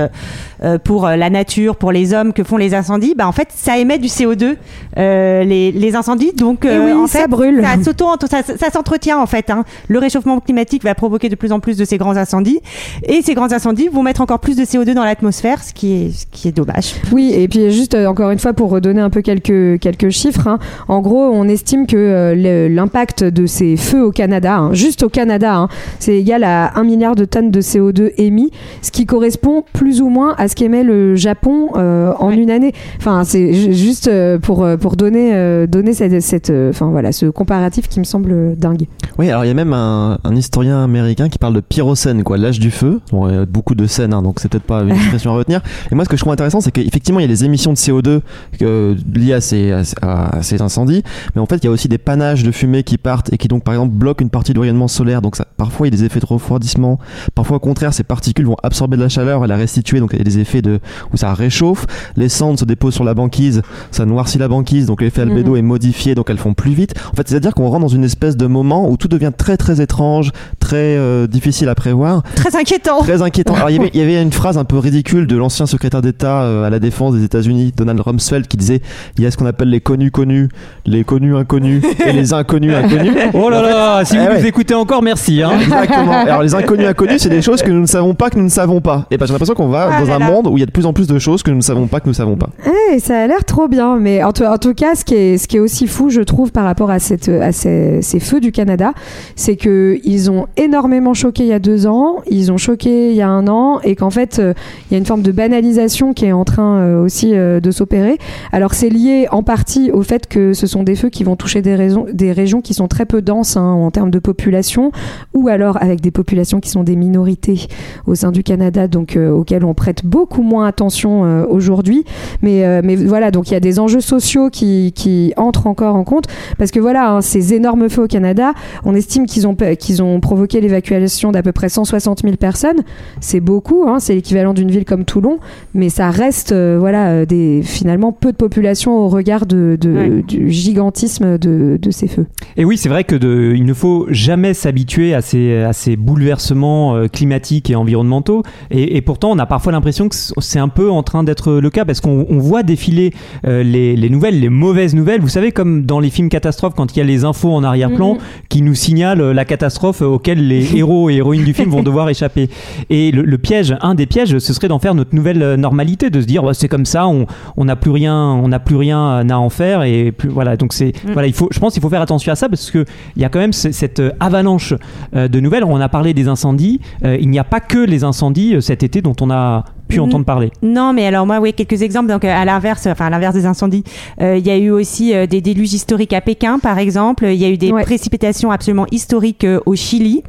pour 0.84 1.06
euh, 1.06 1.16
la 1.16 1.30
nature, 1.30 1.76
pour 1.76 1.92
les 1.92 2.12
hommes 2.14 2.32
que 2.32 2.42
font 2.44 2.56
les 2.56 2.74
incendies, 2.74 3.14
bah 3.16 3.26
en 3.26 3.32
fait, 3.32 3.48
ça 3.54 3.78
émet 3.78 3.98
du 3.98 4.08
CO2 4.08 4.56
euh, 4.98 5.44
les, 5.44 5.72
les 5.72 5.96
incendies. 5.96 6.32
Donc 6.32 6.64
euh, 6.64 6.86
oui, 6.86 6.92
en 6.92 7.06
ça 7.06 7.20
fait, 7.20 7.28
brûle. 7.28 7.62
ça 7.62 7.76
s'auto- 7.82 8.26
ça, 8.28 8.42
ça 8.42 8.70
s'entretient 8.70 9.18
en 9.18 9.26
fait. 9.26 9.50
hein. 9.50 9.64
Le 9.88 9.98
réchauffement 9.98 10.40
climatique 10.40 10.84
va 10.84 10.94
provoquer 10.94 11.28
de 11.28 11.34
plus 11.36 11.52
en 11.52 11.60
plus 11.60 11.76
de 11.76 11.84
ces 11.84 11.98
grands 11.98 12.16
incendies 12.16 12.60
et 13.04 13.22
ces 13.22 13.34
grands 13.34 13.52
incendies 13.52 13.88
vont 13.88 14.02
mettre 14.02 14.20
encore 14.20 14.38
plus 14.40 14.56
de 14.56 14.64
CO2 14.64 14.94
dans 14.94 15.04
l'atmosphère, 15.04 15.62
ce 15.62 15.72
qui 15.72 15.92
est 15.92 16.10
ce 16.12 16.26
qui 16.30 16.48
est 16.48 16.52
dommage. 16.52 16.94
Oui, 17.12 17.32
et 17.34 17.48
puis 17.48 17.70
juste 17.70 17.94
euh, 17.94 18.06
encore 18.06 18.30
une 18.30 18.38
fois 18.38 18.52
pour 18.52 18.70
redonner 18.70 19.00
un 19.00 19.10
peu 19.10 19.22
quelques 19.22 19.78
quelques 19.80 20.10
chiffres. 20.10 20.48
hein. 20.48 20.58
En 20.88 21.00
gros, 21.00 21.24
on 21.32 21.48
estime 21.48 21.86
que 21.86 21.96
euh, 21.96 22.68
l'impact 22.68 23.24
de 23.24 23.46
ces 23.46 23.76
feux 23.76 24.02
au 24.04 24.10
Canada, 24.12 24.56
hein, 24.56 24.72
juste 24.72 25.02
au 25.02 25.08
Canada, 25.08 25.68
c'est 25.98 26.16
égal 26.16 26.44
à 26.44 26.72
1 26.78 26.84
milliard 26.84 27.14
de 27.16 27.24
tonnes 27.24 27.50
de 27.50 27.60
CO2 27.60 28.12
émis, 28.18 28.50
ce 28.82 28.90
qui 28.90 29.06
correspond 29.06 29.64
plus 29.72 30.00
ou 30.00 30.08
moins 30.08 30.34
à 30.38 30.45
ce 30.48 30.54
qu'émet 30.54 30.82
le 30.84 31.16
Japon 31.16 31.70
euh, 31.76 32.12
en 32.18 32.28
Ouais. 32.28 32.36
une 32.38 32.50
année. 32.50 32.72
Enfin, 32.98 33.24
c'est 33.24 33.52
ju- 33.52 33.72
juste 33.72 34.08
euh, 34.08 34.38
pour 34.38 34.64
euh, 34.64 34.76
pour 34.76 34.96
donner 34.96 35.34
euh, 35.34 35.66
donner 35.66 35.92
cette, 35.92 36.20
cette 36.22 36.52
enfin 36.70 36.90
voilà 36.90 37.12
ce 37.12 37.26
comparatif 37.26 37.88
qui 37.88 37.98
me 38.00 38.04
semble 38.04 38.56
dingue. 38.56 38.86
Oui, 39.18 39.28
alors 39.30 39.44
il 39.44 39.48
y 39.48 39.50
a 39.50 39.54
même 39.54 39.72
un, 39.72 40.18
un 40.24 40.36
historien 40.36 40.82
américain 40.84 41.28
qui 41.28 41.38
parle 41.38 41.54
de 41.54 41.60
pyrocène, 41.60 42.22
quoi, 42.22 42.36
l'âge 42.36 42.58
du 42.58 42.70
feu. 42.70 43.00
Bon, 43.12 43.28
il 43.28 43.34
y 43.34 43.38
a 43.38 43.46
beaucoup 43.46 43.74
de 43.74 43.86
scènes, 43.86 44.12
hein, 44.12 44.22
donc 44.22 44.40
c'est 44.40 44.48
peut-être 44.48 44.64
pas 44.64 44.82
une 44.82 44.90
expression 44.90 45.32
à 45.32 45.36
retenir. 45.36 45.62
Et 45.90 45.94
moi, 45.94 46.04
ce 46.04 46.08
que 46.10 46.16
je 46.16 46.22
trouve 46.22 46.32
intéressant, 46.32 46.60
c'est 46.60 46.70
qu'effectivement, 46.70 47.20
il 47.20 47.22
y 47.22 47.26
a 47.26 47.28
les 47.28 47.44
émissions 47.44 47.72
de 47.72 47.76
CO2 47.78 48.20
euh, 48.62 48.94
liées 49.14 49.32
à 49.32 49.40
ces, 49.40 49.72
à, 50.02 50.36
à 50.38 50.42
ces 50.42 50.60
incendies, 50.62 51.02
mais 51.34 51.40
en 51.40 51.46
fait, 51.46 51.56
il 51.56 51.64
y 51.64 51.68
a 51.68 51.70
aussi 51.70 51.88
des 51.88 51.98
panaches 51.98 52.42
de 52.42 52.50
fumée 52.52 52.82
qui 52.82 52.98
partent 52.98 53.32
et 53.32 53.38
qui 53.38 53.48
donc, 53.48 53.64
par 53.64 53.74
exemple, 53.74 53.94
bloquent 53.94 54.22
une 54.22 54.30
partie 54.30 54.52
du 54.52 54.60
rayonnement 54.60 54.88
solaire. 54.88 55.22
Donc, 55.22 55.36
ça, 55.36 55.46
parfois, 55.56 55.86
il 55.88 55.94
y 55.94 55.96
a 55.96 55.98
des 55.98 56.04
effets 56.04 56.20
de 56.20 56.26
refroidissement. 56.26 56.98
Parfois, 57.34 57.56
au 57.56 57.60
contraire, 57.60 57.92
ces 57.94 58.04
particules 58.04 58.46
vont 58.46 58.56
absorber 58.62 58.96
de 58.96 59.02
la 59.02 59.08
chaleur 59.08 59.44
et 59.44 59.48
la 59.48 59.56
restituer. 59.56 60.00
Donc, 60.00 60.10
il 60.12 60.18
y 60.18 60.20
a 60.20 60.24
des 60.24 60.35
effets 60.38 60.62
de 60.62 60.80
où 61.12 61.16
ça 61.16 61.34
réchauffe. 61.34 61.86
Les 62.16 62.28
cendres 62.28 62.58
se 62.58 62.64
déposent 62.64 62.94
sur 62.94 63.04
la 63.04 63.14
banquise, 63.14 63.62
ça 63.90 64.04
noircit 64.06 64.38
la 64.38 64.48
banquise, 64.48 64.86
donc 64.86 65.02
l'effet 65.02 65.22
albédo 65.22 65.56
est 65.56 65.62
modifié, 65.62 66.14
donc 66.14 66.30
elles 66.30 66.38
font 66.38 66.54
plus 66.54 66.72
vite. 66.72 66.94
En 67.12 67.16
fait, 67.16 67.28
c'est-à-dire 67.28 67.54
qu'on 67.54 67.68
rentre 67.68 67.82
dans 67.82 67.88
une 67.88 68.04
espèce 68.04 68.36
de 68.36 68.46
moment 68.46 68.88
où 68.88 68.96
tout 68.96 69.08
devient 69.08 69.32
très 69.36 69.56
très 69.56 69.80
étrange, 69.80 70.32
très 70.66 70.96
euh, 70.96 71.28
difficile 71.28 71.68
à 71.68 71.76
prévoir, 71.76 72.24
Très 72.34 72.56
inquiétant. 72.56 72.98
très 72.98 73.22
inquiétant. 73.22 73.54
Alors, 73.54 73.70
il 73.70 73.76
y 73.76 73.78
avait- 73.78 73.90
il 73.94 74.00
y 74.00 74.02
avait 74.02 74.20
une 74.20 74.32
phrase 74.32 74.58
un 74.58 74.64
peu 74.64 74.78
ridicule 74.78 75.28
de 75.28 75.36
l'ancien 75.36 75.64
secrétaire 75.66 76.02
d'État 76.02 76.42
euh, 76.42 76.64
à 76.64 76.70
la 76.70 76.80
défense 76.80 77.14
des 77.14 77.22
États-Unis, 77.22 77.72
Donald 77.76 78.00
Rumsfeld, 78.00 78.48
qui 78.48 78.56
disait 78.56 78.80
il 79.16 79.22
y 79.22 79.26
a 79.26 79.30
ce 79.30 79.36
qu'on 79.36 79.46
appelle 79.46 79.70
les 79.70 79.80
connus 79.80 80.10
connus, 80.10 80.48
les 80.84 81.04
connus 81.04 81.36
inconnus 81.36 81.84
et 82.04 82.12
les 82.12 82.32
inconnus 82.32 82.74
inconnus. 82.74 83.12
Oh 83.34 83.48
là 83.48 83.62
là, 83.62 84.04
si 84.04 84.16
eh 84.16 84.18
vous 84.18 84.26
ouais. 84.26 84.40
nous 84.40 84.46
écoutez 84.46 84.74
encore, 84.74 85.02
merci. 85.04 85.40
Hein. 85.42 85.52
Exactement. 85.60 86.10
Alors 86.12 86.42
les 86.42 86.54
inconnus 86.56 86.86
inconnus, 86.88 87.22
c'est 87.22 87.28
des 87.28 87.42
choses 87.42 87.62
que 87.62 87.70
nous 87.70 87.80
ne 87.82 87.86
savons 87.86 88.14
pas 88.14 88.28
que 88.30 88.36
nous 88.38 88.44
ne 88.44 88.48
savons 88.48 88.80
pas. 88.80 89.06
Et 89.12 89.18
ben 89.18 89.26
j'ai 89.26 89.32
l'impression 89.32 89.54
qu'on 89.54 89.68
va 89.68 89.88
Ah 89.92 90.00
dans 90.00 90.06
là 90.08 90.16
un 90.16 90.18
là. 90.18 90.26
monde 90.30 90.48
où 90.48 90.56
il 90.56 90.60
y 90.60 90.62
a 90.64 90.66
de 90.66 90.72
plus 90.72 90.86
en 90.86 90.92
plus 90.92 91.06
de 91.06 91.18
choses 91.20 91.44
que 91.44 91.50
nous 91.52 91.58
ne 91.58 91.62
savons 91.62 91.86
pas 91.86 92.00
que 92.00 92.06
nous 92.06 92.12
ne 92.12 92.16
savons 92.16 92.36
pas. 92.36 92.48
Eh, 92.92 92.98
ça 92.98 93.20
a 93.20 93.26
l'air 93.28 93.44
trop 93.44 93.68
bien, 93.68 93.96
mais 94.00 94.24
en 94.24 94.32
tout, 94.32 94.42
en 94.44 94.58
tout 94.58 94.74
cas, 94.74 94.94
ce 94.96 95.04
qui, 95.04 95.14
est, 95.14 95.38
ce 95.38 95.46
qui 95.46 95.58
est 95.58 95.60
aussi 95.60 95.86
fou, 95.86 96.10
je 96.10 96.22
trouve, 96.22 96.50
par 96.50 96.64
rapport 96.64 96.90
à, 96.90 96.98
cette, 96.98 97.28
à 97.28 97.52
ces, 97.52 98.00
ces 98.02 98.18
feux 98.20 98.40
du 98.40 98.50
Canada, 98.52 98.92
c'est 99.36 99.56
que 99.56 99.98
ils 100.04 100.30
ont 100.30 100.46
énormément 100.56 101.14
choqué 101.14 101.44
il 101.44 101.48
y 101.48 101.52
a 101.52 101.58
deux 101.58 101.86
ans, 101.86 102.16
ils 102.28 102.50
ont 102.50 102.56
choqué 102.56 103.10
il 103.10 103.16
y 103.16 103.22
a 103.22 103.28
un 103.28 103.46
an, 103.48 103.80
et 103.82 103.94
qu'en 103.94 104.10
fait, 104.10 104.38
euh, 104.38 104.54
il 104.90 104.92
y 104.92 104.96
a 104.96 104.98
une 104.98 105.06
forme 105.06 105.22
de 105.22 105.32
banalisation 105.32 106.14
qui 106.14 106.26
est 106.26 106.32
en 106.32 106.44
train 106.44 106.78
euh, 106.78 107.04
aussi 107.04 107.32
euh, 107.34 107.60
de 107.60 107.70
s'opérer. 107.70 108.18
Alors 108.52 108.74
c'est 108.74 108.88
lié 108.88 109.26
en 109.30 109.42
partie 109.42 109.90
au 109.90 110.02
fait 110.02 110.26
que 110.26 110.54
ce 110.54 110.66
sont 110.66 110.82
des 110.82 110.94
feux 110.94 111.10
qui 111.10 111.24
vont 111.24 111.36
toucher 111.36 111.62
des, 111.62 111.74
raisons, 111.74 112.06
des 112.12 112.32
régions 112.32 112.60
qui 112.60 112.74
sont 112.74 112.88
très 112.88 113.06
peu 113.06 113.22
denses 113.22 113.56
hein, 113.56 113.62
en 113.62 113.90
termes 113.90 114.10
de 114.10 114.18
population, 114.18 114.92
ou 115.34 115.48
alors 115.48 115.82
avec 115.82 116.00
des 116.00 116.10
populations 116.10 116.60
qui 116.60 116.70
sont 116.70 116.84
des 116.84 116.96
minorités 116.96 117.66
au 118.06 118.14
sein 118.14 118.32
du 118.32 118.42
Canada, 118.42 118.88
donc 118.88 119.16
auxquelles 119.16 119.64
on 119.64 119.74
prête 119.74 120.04
beaucoup 120.04 120.42
moins 120.42 120.66
attention 120.66 121.46
aujourd'hui. 121.48 122.04
Mais, 122.42 122.82
mais 122.82 122.96
voilà, 122.96 123.30
donc 123.30 123.50
il 123.50 123.54
y 123.54 123.56
a 123.56 123.60
des 123.60 123.78
enjeux 123.78 124.00
sociaux 124.00 124.50
qui, 124.50 124.92
qui 124.94 125.32
entrent 125.36 125.66
encore 125.66 125.96
en 125.96 126.04
compte, 126.04 126.26
parce 126.58 126.70
que 126.70 126.80
voilà, 126.80 127.10
hein, 127.10 127.20
ces 127.20 127.54
énormes 127.54 127.88
feux 127.88 128.04
au 128.04 128.06
Canada, 128.08 128.52
on 128.84 128.94
estime 128.94 129.26
qu'ils 129.26 129.46
ont, 129.46 129.54
qu'ils 129.54 130.02
ont 130.02 130.20
provoqué 130.20 130.45
l'évacuation 130.54 131.32
d'à 131.32 131.42
peu 131.42 131.52
près 131.52 131.68
160 131.68 132.22
000 132.22 132.36
personnes. 132.36 132.78
C'est 133.20 133.40
beaucoup, 133.40 133.84
hein, 133.88 133.98
c'est 133.98 134.14
l'équivalent 134.14 134.54
d'une 134.54 134.70
ville 134.70 134.84
comme 134.84 135.04
Toulon, 135.04 135.38
mais 135.74 135.88
ça 135.88 136.10
reste 136.10 136.52
euh, 136.52 136.76
voilà, 136.78 137.08
euh, 137.10 137.26
des, 137.26 137.62
finalement 137.62 138.12
peu 138.12 138.32
de 138.32 138.36
population 138.36 138.96
au 138.98 139.08
regard 139.08 139.46
de, 139.46 139.76
de- 139.80 139.90
Ouais. 139.96 140.22
du 140.22 140.50
gigantisme 140.50 141.38
de, 141.38 141.78
de 141.80 141.90
ces 141.90 142.06
feux. 142.08 142.26
Et 142.56 142.64
oui, 142.64 142.76
c'est 142.76 142.88
vrai 142.88 143.04
que 143.04 143.16
de, 143.16 143.52
il 143.56 143.64
ne 143.64 143.72
faut 143.74 144.06
jamais 144.10 144.52
s'habituer 144.54 145.14
à 145.14 145.22
ces, 145.22 145.56
à 145.62 145.72
ces 145.72 145.96
bouleversements 145.96 146.96
euh, 146.96 147.08
climatiques 147.08 147.70
et 147.70 147.76
environnementaux. 147.76 148.42
Et, 148.70 148.96
et 148.96 149.00
pourtant, 149.00 149.30
on 149.30 149.38
a 149.38 149.46
parfois 149.46 149.72
l'impression 149.72 150.08
que 150.08 150.16
c'est 150.16 150.58
un 150.58 150.68
peu 150.68 150.90
en 150.90 151.02
train 151.02 151.24
d'être 151.24 151.52
le 151.52 151.70
cas 151.70 151.84
parce 151.84 152.00
qu'on 152.00 152.26
on 152.28 152.38
voit 152.38 152.62
défiler 152.62 153.12
euh, 153.46 153.62
les, 153.62 153.96
les 153.96 154.10
nouvelles, 154.10 154.40
les 154.40 154.48
mauvaises 154.48 154.94
nouvelles. 154.94 155.20
Vous 155.20 155.28
savez, 155.28 155.52
comme 155.52 155.84
dans 155.86 156.00
les 156.00 156.10
films 156.10 156.28
catastrophes, 156.28 156.74
quand 156.76 156.94
il 156.94 156.98
y 156.98 157.02
a 157.02 157.04
les 157.04 157.24
infos 157.24 157.52
en 157.52 157.62
arrière-plan 157.64 158.14
Mhm. 158.14 158.20
qui 158.48 158.62
nous 158.62 158.74
signalent 158.74 159.20
euh, 159.20 159.32
la 159.32 159.44
catastrophe 159.44 160.02
auquel 160.02 160.35
les 160.40 160.76
héros 160.78 161.10
et 161.10 161.14
héroïnes 161.16 161.44
du 161.44 161.54
film 161.54 161.70
vont 161.70 161.82
devoir 161.84 162.08
échapper. 162.08 162.48
Et 162.90 163.10
le, 163.10 163.22
le 163.22 163.38
piège, 163.38 163.76
un 163.80 163.94
des 163.94 164.06
pièges, 164.06 164.38
ce 164.38 164.52
serait 164.52 164.68
d'en 164.68 164.78
faire 164.78 164.94
notre 164.94 165.14
nouvelle 165.14 165.42
euh, 165.42 165.56
normalité, 165.56 166.10
de 166.10 166.20
se 166.20 166.26
dire 166.26 166.42
c'est 166.54 166.68
comme 166.68 166.86
ça, 166.86 167.06
on 167.08 167.26
on 167.56 167.64
n'a 167.64 167.76
plus 167.76 167.90
rien, 167.90 168.14
on 168.16 168.48
n'a 168.48 168.58
plus 168.60 168.76
rien 168.76 169.28
à 169.28 169.36
en 169.38 169.48
faire 169.50 169.82
et 169.82 170.12
plus 170.12 170.28
voilà. 170.28 170.56
Donc 170.56 170.72
c'est 170.72 170.92
Mm. 171.04 171.12
voilà, 171.12 171.28
il 171.28 171.34
faut, 171.34 171.48
je 171.52 171.58
pense, 171.58 171.72
qu'il 171.72 171.82
faut 171.82 171.88
faire 171.90 172.00
attention 172.00 172.32
à 172.32 172.36
ça 172.36 172.48
parce 172.48 172.70
que 172.70 172.84
il 173.16 173.22
y 173.22 173.24
a 173.24 173.28
quand 173.28 173.38
même 173.38 173.52
ce- 173.52 173.72
cette 173.72 174.00
euh, 174.00 174.10
avalanche 174.20 174.72
euh, 175.14 175.28
de 175.28 175.40
nouvelles. 175.40 175.64
On 175.64 175.80
a 175.80 175.88
parlé 175.88 176.14
des 176.14 176.28
incendies. 176.28 176.80
euh, 177.04 177.16
il 177.20 177.28
n'y 177.28 177.38
a 177.38 177.44
pas 177.44 177.60
que 177.60 177.78
les 177.78 178.04
incendies 178.04 178.54
euh, 178.54 178.60
cet 178.60 178.82
été 178.82 179.02
dont 179.02 179.14
on 179.20 179.30
a 179.30 179.64
pu 179.88 180.00
entendre 180.00 180.24
parler. 180.24 180.50
Non, 180.62 180.92
mais 180.92 181.06
alors 181.06 181.26
moi, 181.26 181.38
oui, 181.40 181.52
quelques 181.52 181.82
exemples. 181.82 182.08
Donc, 182.08 182.24
euh, 182.24 182.32
à 182.34 182.44
l'inverse, 182.44 182.86
enfin 182.90 183.06
à 183.06 183.10
l'inverse 183.10 183.34
des 183.34 183.46
incendies, 183.46 183.84
euh, 184.20 184.36
il 184.36 184.46
y 184.46 184.50
a 184.50 184.56
eu 184.56 184.70
aussi 184.70 185.14
euh, 185.14 185.26
des 185.26 185.40
déluges 185.40 185.72
historiques 185.74 186.12
à 186.12 186.20
Pékin, 186.20 186.58
par 186.58 186.78
exemple. 186.78 187.24
Il 187.26 187.34
y 187.36 187.44
a 187.44 187.48
eu 187.48 187.56
des 187.58 187.70
Ouais. 187.72 187.82
précipitations 187.82 188.50
absolument 188.50 188.86
historiques 188.90 189.44
euh, 189.44 189.60
au 189.66 189.74
Chili. 189.76 190.22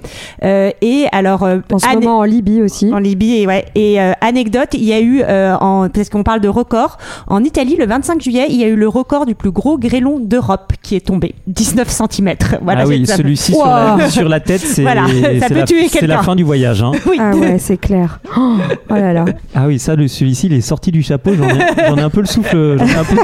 Euh, 0.43 0.72
et 0.82 1.06
alors, 1.12 1.43
euh, 1.43 1.60
En 1.72 1.80
ce 1.80 1.88
moment 1.96 2.20
en 2.20 2.24
Libye 2.24 2.62
aussi. 2.62 2.91
en 2.93 3.00
Libye, 3.00 3.41
et 3.41 3.48
ouais. 3.48 3.65
Et 3.76 4.02
euh, 4.02 4.12
anecdote, 4.22 4.70
il 4.74 4.84
y 4.84 4.93
a 4.93 5.00
eu, 5.00 5.22
euh, 5.24 5.56
en, 5.60 5.88
parce 5.89 6.10
qu'on 6.10 6.24
parle 6.24 6.41
de 6.41 6.48
record, 6.50 6.98
en 7.28 7.43
Italie, 7.43 7.76
le 7.78 7.86
25 7.86 8.22
juillet, 8.22 8.48
il 8.50 8.56
y 8.58 8.63
a 8.63 8.67
eu 8.67 8.76
le 8.76 8.88
record 8.88 9.26
du 9.26 9.36
plus 9.36 9.52
gros 9.52 9.78
grêlon 9.78 10.20
d'Europe 10.20 10.74
qui 10.82 10.96
est 10.96 11.06
tombé, 11.06 11.34
19 11.48 11.88
cm. 11.89 12.34
Voilà, 12.62 12.82
ah 12.84 12.88
oui, 12.88 13.00
c'est- 13.06 13.12
ça- 13.12 13.17
celui-ci 13.17 13.52
sur, 13.54 13.62
Wow. 13.62 13.98
la, 13.98 14.10
sur 14.10 14.30
la 14.30 14.39
tête, 14.39 14.62
c'est 14.62 14.82
Voilà, 14.84 15.06
ça 15.08 15.13
c'est 15.13 15.48
peut 15.50 15.56
la, 15.56 15.63
tuer 15.65 15.88
c'est 15.89 16.08
la 16.08 16.22
fin 16.24 16.36
du 16.36 16.43
voyage. 16.43 16.84
hein. 16.84 16.91
Oui. 17.08 17.17
Ah 17.20 17.36
ouais, 17.36 17.58
c'est 17.60 17.78
clair. 17.78 18.20
Oh, 18.38 18.56
oh 18.89 18.93
là 18.93 19.13
là. 19.13 19.26
Ah 19.55 19.65
oui, 19.67 19.79
ça, 19.79 19.93
celui-ci, 19.95 20.47
il 20.47 20.53
est 20.53 20.62
sorti 20.62 20.91
du 20.91 21.01
chapeau. 21.01 21.31
J'en 21.33 21.47
ai, 21.49 21.60
j'en 21.88 21.97
ai 21.97 22.01
un 22.01 22.10
peu 22.10 22.19
le 22.21 22.25
souffle, 22.27 22.77
j'en 22.77 22.86
ai 22.86 22.95
un 22.95 23.03
peu, 23.03 23.15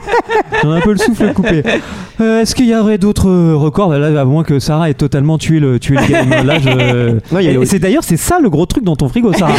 j'en 0.64 0.74
ai 0.74 0.78
un 0.78 0.82
peu 0.82 0.92
le 0.94 0.98
souffle 0.98 1.34
coupé. 1.34 1.64
Euh, 2.22 2.42
est-ce 2.42 2.56
qu'il 2.56 2.68
y 2.68 2.76
aurait 2.76 2.98
d'autres 2.98 3.30
euh, 3.30 3.56
records? 3.56 3.94
Là, 3.94 4.20
à 4.22 4.26
moins 4.26 4.44
que 4.44 4.60
Sarah 4.60 4.90
ait 4.90 4.94
totalement 4.94 5.38
tué 5.38 5.60
le, 5.60 5.80
tué 5.80 5.96
le 5.98 6.08
game. 6.08 6.46
Là, 6.46 6.60
je... 6.60 7.12
Non, 7.34 7.40
il 7.40 7.46
y 7.46 7.50
a- 7.50 7.60
Et 7.62 7.66
c'est 7.66 7.80
d'ailleurs 7.80 8.04
c'est 8.04 8.18
ça 8.18 8.40
le 8.40 8.50
gros 8.50 8.66
truc 8.66 8.84
dans 8.84 8.96
ton 8.96 9.10
frigo, 9.10 9.34
Sarah. 9.34 9.54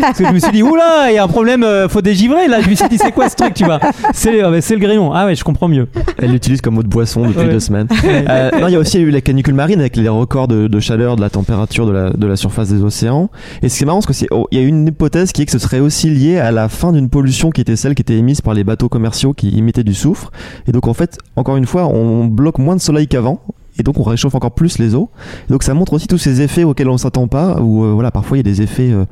Parce 0.00 0.18
que 0.18 0.26
je 0.26 0.32
me 0.32 0.38
suis 0.38 0.52
dit 0.52 0.62
oula, 0.62 1.06
il 1.10 1.14
y 1.14 1.18
a 1.18 1.24
un 1.24 1.28
problème, 1.28 1.62
euh, 1.64 1.88
faut 1.88 2.02
dégivrer. 2.02 2.48
Là, 2.48 2.60
je 2.60 2.70
me 2.70 2.74
suis 2.74 2.88
dit 2.88 2.98
c'est 2.98 3.12
quoi 3.12 3.28
ce 3.28 3.36
truc, 3.36 3.54
tu 3.54 3.64
vois? 3.64 3.80
C'est, 4.14 4.42
euh, 4.42 4.60
c'est 4.60 4.74
le 4.74 4.80
grillon. 4.80 5.12
Ah 5.12 5.26
ouais, 5.26 5.34
je 5.34 5.44
comprends 5.44 5.68
mieux. 5.68 5.88
Elle 6.18 6.30
l'utilise 6.32 6.60
comme 6.60 6.78
eau 6.78 6.82
de 6.82 6.88
boisson 6.88 7.22
depuis 7.26 7.38
Ouais. 7.40 7.48
deux 7.50 7.60
semaines. 7.60 7.88
Euh, 8.04 8.50
non, 8.60 8.68
il 8.68 8.72
y 8.72 8.76
a 8.76 8.78
aussi 8.78 8.98
eu 8.98 9.10
la 9.10 9.20
canicule 9.20 9.54
marine 9.54 9.80
avec 9.80 9.96
les 9.96 10.08
records 10.08 10.48
de, 10.48 10.66
de 10.68 10.80
chaleur 10.80 11.16
de 11.16 11.20
la 11.20 11.30
température 11.30 11.86
de 11.86 11.92
la, 11.92 12.10
de 12.10 12.26
la 12.26 12.36
surface 12.36 12.68
des 12.70 12.82
océans. 12.82 13.30
Et 13.62 13.68
ce 13.68 13.76
qui 13.76 13.82
est 13.82 13.86
marrant, 13.86 14.00
c'est 14.00 14.12
c'est, 14.12 14.28
oh, 14.30 14.46
y 14.52 14.58
a 14.58 14.62
une 14.62 14.86
hypothèse 14.88 15.32
qui 15.32 15.42
est 15.42 15.46
que 15.46 15.52
ce 15.52 15.58
serait 15.58 15.80
aussi 15.80 16.05
lié 16.10 16.38
à 16.38 16.50
la 16.50 16.68
fin 16.68 16.92
d'une 16.92 17.08
pollution 17.08 17.50
qui 17.50 17.60
était 17.60 17.76
celle 17.76 17.94
qui 17.94 18.02
était 18.02 18.16
émise 18.16 18.40
par 18.40 18.54
les 18.54 18.64
bateaux 18.64 18.88
commerciaux 18.88 19.32
qui 19.32 19.50
imitaient 19.50 19.84
du 19.84 19.94
soufre? 19.94 20.30
Et 20.66 20.72
donc 20.72 20.86
en 20.86 20.94
fait, 20.94 21.18
encore 21.36 21.56
une 21.56 21.66
fois, 21.66 21.86
on 21.86 22.26
bloque 22.26 22.58
moins 22.58 22.76
de 22.76 22.80
soleil 22.80 23.08
qu'avant. 23.08 23.40
Et 23.78 23.82
donc 23.82 23.98
on 23.98 24.02
réchauffe 24.02 24.34
encore 24.34 24.52
plus 24.52 24.78
les 24.78 24.94
eaux. 24.94 25.10
Donc 25.50 25.62
ça 25.62 25.74
montre 25.74 25.92
aussi 25.92 26.06
tous 26.06 26.18
ces 26.18 26.40
effets 26.40 26.64
auxquels 26.64 26.88
on 26.88 26.96
s'attend 26.96 27.28
pas, 27.28 27.60
où 27.60 27.84
euh, 27.84 27.92
voilà 27.92 28.10
parfois 28.10 28.38
il 28.38 28.46
y 28.46 28.48
a 28.48 28.50
des 28.50 28.62
effets 28.62 28.90
euh, 28.90 29.04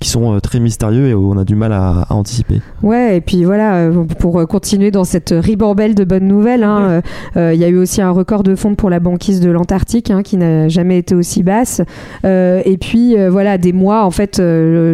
qui 0.00 0.08
sont 0.08 0.34
euh, 0.34 0.40
très 0.40 0.60
mystérieux 0.60 1.08
et 1.08 1.14
où 1.14 1.32
on 1.32 1.38
a 1.38 1.44
du 1.44 1.56
mal 1.56 1.72
à, 1.72 2.06
à 2.08 2.14
anticiper. 2.14 2.60
Ouais, 2.82 3.16
et 3.16 3.20
puis 3.20 3.44
voilà, 3.44 3.90
pour 4.18 4.46
continuer 4.46 4.90
dans 4.90 5.04
cette 5.04 5.34
ribambelle 5.36 5.94
de 5.94 6.04
bonnes 6.04 6.26
nouvelles, 6.26 6.62
hein, 6.62 7.02
il 7.36 7.54
y 7.54 7.64
a 7.64 7.68
eu 7.68 7.76
aussi 7.76 8.00
un 8.00 8.10
record 8.10 8.42
de 8.42 8.54
fonte 8.54 8.76
pour 8.76 8.90
la 8.90 9.00
banquise 9.00 9.40
de 9.40 9.50
l'Antarctique 9.50 10.10
hein, 10.10 10.22
qui 10.22 10.36
n'a 10.36 10.68
jamais 10.68 10.98
été 10.98 11.14
aussi 11.14 11.42
basse. 11.42 11.80
Et 12.24 12.78
puis 12.80 13.16
voilà, 13.28 13.58
des 13.58 13.72
mois 13.72 14.04
en 14.04 14.10
fait 14.10 14.42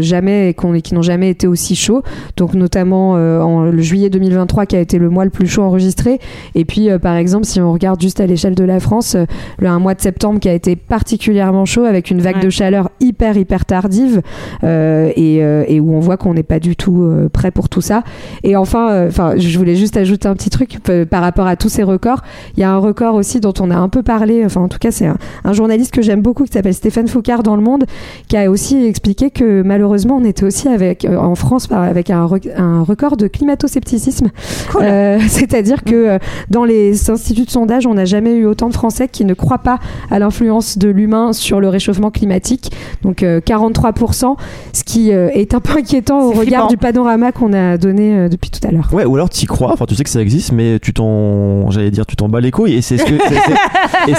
jamais 0.01 0.55
qui 0.83 0.95
n'ont 0.95 1.03
jamais 1.03 1.31
été 1.31 1.47
aussi 1.47 1.77
chauds. 1.77 2.03
Donc 2.37 2.55
notamment 2.55 3.13
en 3.13 3.65
le 3.65 3.83
juillet 3.83 4.11
2023 4.11 4.67
qui 4.67 4.77
a 4.77 4.81
été 4.81 4.99
le 4.99 5.11
mois 5.11 5.25
le 5.25 5.31
plus 5.31 5.47
chaud 5.47 5.63
enregistré. 5.63 6.19
Et 6.55 6.65
puis 6.65 6.89
par 7.01 7.17
exemple, 7.17 7.45
si 7.47 7.61
on 7.61 7.73
regarde 7.73 8.01
juste 8.01 8.21
à 8.21 8.27
l'échelle 8.27 8.55
de 8.55 8.65
la 8.65 8.81
France, 8.81 9.17
le 9.59 9.69
un 9.69 9.79
mois 9.79 9.95
de 9.95 10.01
septembre 10.01 10.41
qui 10.41 10.49
a 10.49 10.53
été 10.55 10.77
particulièrement 10.77 11.65
chaud 11.65 11.85
avec 11.85 12.11
une 12.11 12.21
vague 12.21 12.37
Ouais. 12.37 12.43
de 12.45 12.51
chaleur 12.51 12.91
hyper 13.01 13.37
hyper 13.37 13.65
tardive 13.65 14.23
euh, 14.65 15.11
et, 15.17 15.43
euh, 15.43 15.65
et 15.67 15.81
où 15.81 15.93
on 15.95 16.01
voit 16.01 16.17
qu'on 16.17 16.35
n'est 16.35 16.43
pas 16.43 16.61
du 16.61 16.77
tout 16.77 17.03
euh, 17.03 17.29
prêt 17.29 17.51
pour 17.51 17.69
tout 17.69 17.81
ça. 17.81 18.03
Et 18.45 18.55
enfin, 18.57 18.91
euh, 18.91 19.09
enfin, 19.09 19.35
je 19.37 19.59
voulais 19.59 19.75
juste 19.77 19.97
ajouter 19.97 20.29
un 20.29 20.35
petit 20.35 20.51
truc 20.51 20.79
euh, 20.89 21.05
par 21.05 21.23
rapport 21.23 21.47
à 21.47 21.57
tous 21.57 21.69
ces 21.69 21.83
records. 21.83 22.23
Il 22.57 22.61
y 22.61 22.65
a 22.65 22.71
un 22.71 22.77
record 22.79 23.15
aussi 23.15 23.41
dont 23.41 23.55
on 23.61 23.71
a 23.71 23.77
un 23.77 23.89
peu 23.89 24.03
parlé. 24.03 24.45
Enfin, 24.45 24.61
en 24.61 24.69
tout 24.69 24.79
cas, 24.79 24.91
c'est 24.91 25.07
un, 25.07 25.17
un 25.45 25.53
journaliste 25.53 25.93
que 25.93 26.03
j'aime 26.03 26.21
beaucoup 26.23 26.45
qui 26.45 26.53
s'appelle 26.53 26.75
Stéphane 26.75 27.09
Foucard 27.09 27.43
dans 27.43 27.57
Le 27.57 27.63
Monde, 27.63 27.85
qui 28.29 28.37
a 28.37 28.51
aussi 28.51 28.85
expliqué 28.85 29.31
que 29.31 29.63
malheureusement, 29.63 30.17
on 30.21 30.25
était 30.25 30.45
aussi 30.45 30.69
avec 30.69 31.05
euh, 31.05 31.17
en 31.17 31.35
France 31.35 31.69
avec 31.73 32.11
un, 32.11 32.25
rec- 32.27 32.49
un 32.57 32.83
record 32.83 33.17
de 33.17 33.27
climato-scepticisme. 33.27 34.29
Cool. 34.71 34.83
Euh, 34.85 35.19
C'est-à-dire 35.29 35.83
que 35.85 35.95
euh, 35.95 36.19
dans 36.51 36.65
les 36.65 37.11
instituts 37.11 37.45
de 37.47 37.51
sondage, 37.51 37.87
on 37.87 37.95
n'a 37.95 38.05
jamais 38.05 38.35
eu 38.35 38.45
autant 38.47 38.69
de 38.69 38.75
Français 38.75 39.08
qui 39.11 39.25
ne 39.25 39.35
croient 39.35 39.59
pas 39.59 39.79
à 40.11 40.19
l'influence 40.19 40.79
de 40.79 40.89
l'humain 40.89 41.33
sur 41.33 41.61
le 41.61 41.69
réchauffement 41.69 42.11
climatique. 42.11 42.71
Donc 43.03 43.23
euh, 43.23 43.41
43%, 43.41 44.37
ce 44.73 44.85
qui 44.85 45.13
euh, 45.13 45.29
est 45.33 45.55
un 45.55 45.61
peu 45.61 45.79
inquiétant 45.79 46.21
au 46.21 46.31
regard 46.31 46.43
flippant. 46.45 46.67
du 46.69 46.77
panorama 46.77 47.33
qu'on 47.33 47.53
a 47.53 47.77
donné 47.79 48.17
euh, 48.17 48.29
depuis 48.29 48.51
tout 48.51 48.67
à 48.67 48.71
l'heure. 48.71 48.89
Ouais, 48.93 49.05
ou 49.05 49.15
alors 49.15 49.31
tu 49.31 49.45
y 49.45 49.47
crois, 49.47 49.73
enfin 49.73 49.87
tu 49.87 49.95
sais 49.95 50.05
que 50.05 50.11
ça 50.11 50.21
existe, 50.21 50.53
mais 50.53 50.79
tu 50.81 50.93
t'en, 50.93 51.71
j'allais 51.71 51.91
dire, 51.91 52.07
tu 52.07 52.17
t'en 52.17 52.29
bats 52.29 52.41
les 52.41 52.51
couilles. 52.51 52.75
Et 52.75 52.83
c'est 52.83 52.99
ce 52.99 53.05
que. 53.05 53.15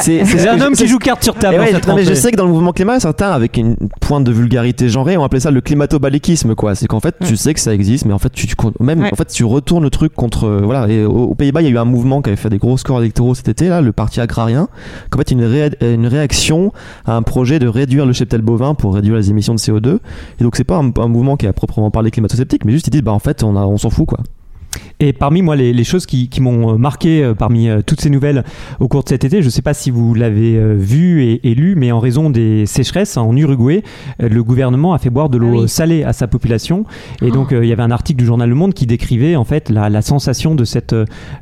c'est- 0.01 0.47
un 0.49 0.59
homme 0.61 0.73
qui 0.73 0.87
joue 0.87 0.97
carte 0.97 1.23
sur 1.23 1.35
table. 1.35 1.59
ouais, 1.59 1.71
cette 1.71 1.87
non, 1.87 1.95
mais 1.95 2.03
je 2.03 2.13
sais 2.13 2.31
que 2.31 2.35
dans 2.37 2.45
le 2.45 2.51
mouvement 2.51 2.71
climat, 2.71 2.99
certains, 2.99 3.31
avec 3.31 3.57
une 3.57 3.75
pointe 4.01 4.23
de 4.23 4.31
vulgarité 4.31 4.89
genrée, 4.89 5.17
ont 5.17 5.23
appelé 5.23 5.39
ça 5.39 5.51
le 5.51 5.61
climato-baléquisme, 5.61 6.55
quoi. 6.55 6.75
C'est 6.75 6.87
qu'en 6.87 6.99
fait, 6.99 7.15
tu 7.25 7.35
sais 7.35 7.53
que 7.53 7.59
ça 7.59 7.73
existe, 7.73 8.05
mais 8.05 8.13
en 8.13 8.19
fait, 8.19 8.31
tu, 8.31 8.47
tu- 8.47 8.55
même, 8.79 8.99
Ouais. 9.01 9.09
en 9.11 9.15
fait, 9.15 9.27
tu 9.27 9.43
retournes 9.43 9.83
le 9.83 9.89
truc 9.89 10.13
contre, 10.13 10.45
euh, 10.45 10.61
voilà. 10.63 10.87
Et 10.87 11.05
aux, 11.05 11.11
aux 11.25 11.35
Pays-Bas, 11.35 11.61
il 11.61 11.65
y 11.65 11.67
a 11.67 11.71
eu 11.71 11.77
un 11.77 11.85
mouvement 11.85 12.21
qui 12.21 12.29
avait 12.29 12.35
fait 12.37 12.49
des 12.49 12.57
gros 12.57 12.77
scores 12.77 12.99
électoraux 13.01 13.35
cet 13.35 13.47
été, 13.49 13.67
là, 13.69 13.81
le 13.81 13.91
parti 13.91 14.19
agrarien, 14.21 14.67
qu'en 15.09 15.19
fait, 15.19 15.31
une, 15.31 15.43
ré- 15.43 15.71
une 15.81 16.07
réaction 16.07 16.73
à 17.05 17.15
un 17.15 17.21
projet 17.21 17.59
de 17.59 17.67
réduire 17.67 18.05
le 18.05 18.13
cheptel 18.13 18.41
bovin 18.41 18.75
pour 18.75 18.95
réduire 18.95 19.15
les 19.15 19.29
émissions 19.29 19.53
de 19.53 19.59
CO2. 19.59 19.99
Et 20.39 20.43
donc, 20.43 20.55
c'est 20.55 20.63
pas 20.63 20.77
un, 20.77 21.07
mouvement 21.07 21.37
qui 21.37 21.45
est 21.45 21.49
à 21.49 21.53
proprement 21.53 21.91
parler 21.91 22.11
climato-sceptique, 22.11 22.65
mais 22.65 22.71
juste 22.71 22.87
ils 22.87 22.91
disent, 22.91 23.03
bah, 23.03 23.11
en 23.11 23.19
fait, 23.19 23.43
on, 23.43 23.55
on 23.55 23.77
s'en 23.77 23.89
fout, 23.89 24.07
quoi. 24.07 24.19
Et 24.99 25.13
parmi 25.13 25.41
moi, 25.41 25.55
les, 25.55 25.71
les 25.73 25.83
choses 25.83 26.05
qui, 26.05 26.27
qui 26.29 26.41
m'ont 26.41 26.73
euh, 26.73 26.77
marqué 26.77 27.23
euh, 27.23 27.33
parmi 27.33 27.69
euh, 27.69 27.81
toutes 27.85 28.01
ces 28.01 28.09
nouvelles 28.09 28.43
au 28.79 28.87
cours 28.87 29.03
de 29.03 29.09
cet 29.09 29.23
été, 29.23 29.41
je 29.41 29.45
ne 29.45 29.49
sais 29.51 29.61
pas 29.61 29.73
si 29.73 29.91
vous 29.91 30.13
l'avez 30.13 30.59
vu 30.75 31.23
et, 31.23 31.49
et 31.49 31.55
lu, 31.55 31.75
mais 31.75 31.91
en 31.91 31.99
raison 31.99 32.29
des 32.29 32.65
sécheresses 32.65 33.17
en 33.17 33.35
Uruguay, 33.35 33.83
le 34.19 34.43
gouvernement 34.43 34.93
a 34.93 34.97
fait 34.99 35.09
boire 35.09 35.29
de 35.29 35.37
l'eau 35.37 35.51
Ah 35.53 35.61
oui. 35.61 35.69
salée 35.69 36.03
à 36.03 36.13
sa 36.13 36.27
population. 36.27 36.85
Et 37.21 37.31
donc, 37.31 37.51
euh, 37.51 37.63
il 37.63 37.69
y 37.69 37.73
avait 37.73 37.83
un 37.83 37.91
article 37.91 38.19
du 38.19 38.25
journal 38.25 38.49
Le 38.49 38.55
Monde 38.55 38.73
qui 38.73 38.85
décrivait 38.85 39.35
en 39.35 39.43
fait 39.45 39.69
la, 39.69 39.89
la 39.89 40.01
sensation 40.01 40.55
de 40.55 40.63
cette, 40.65 40.93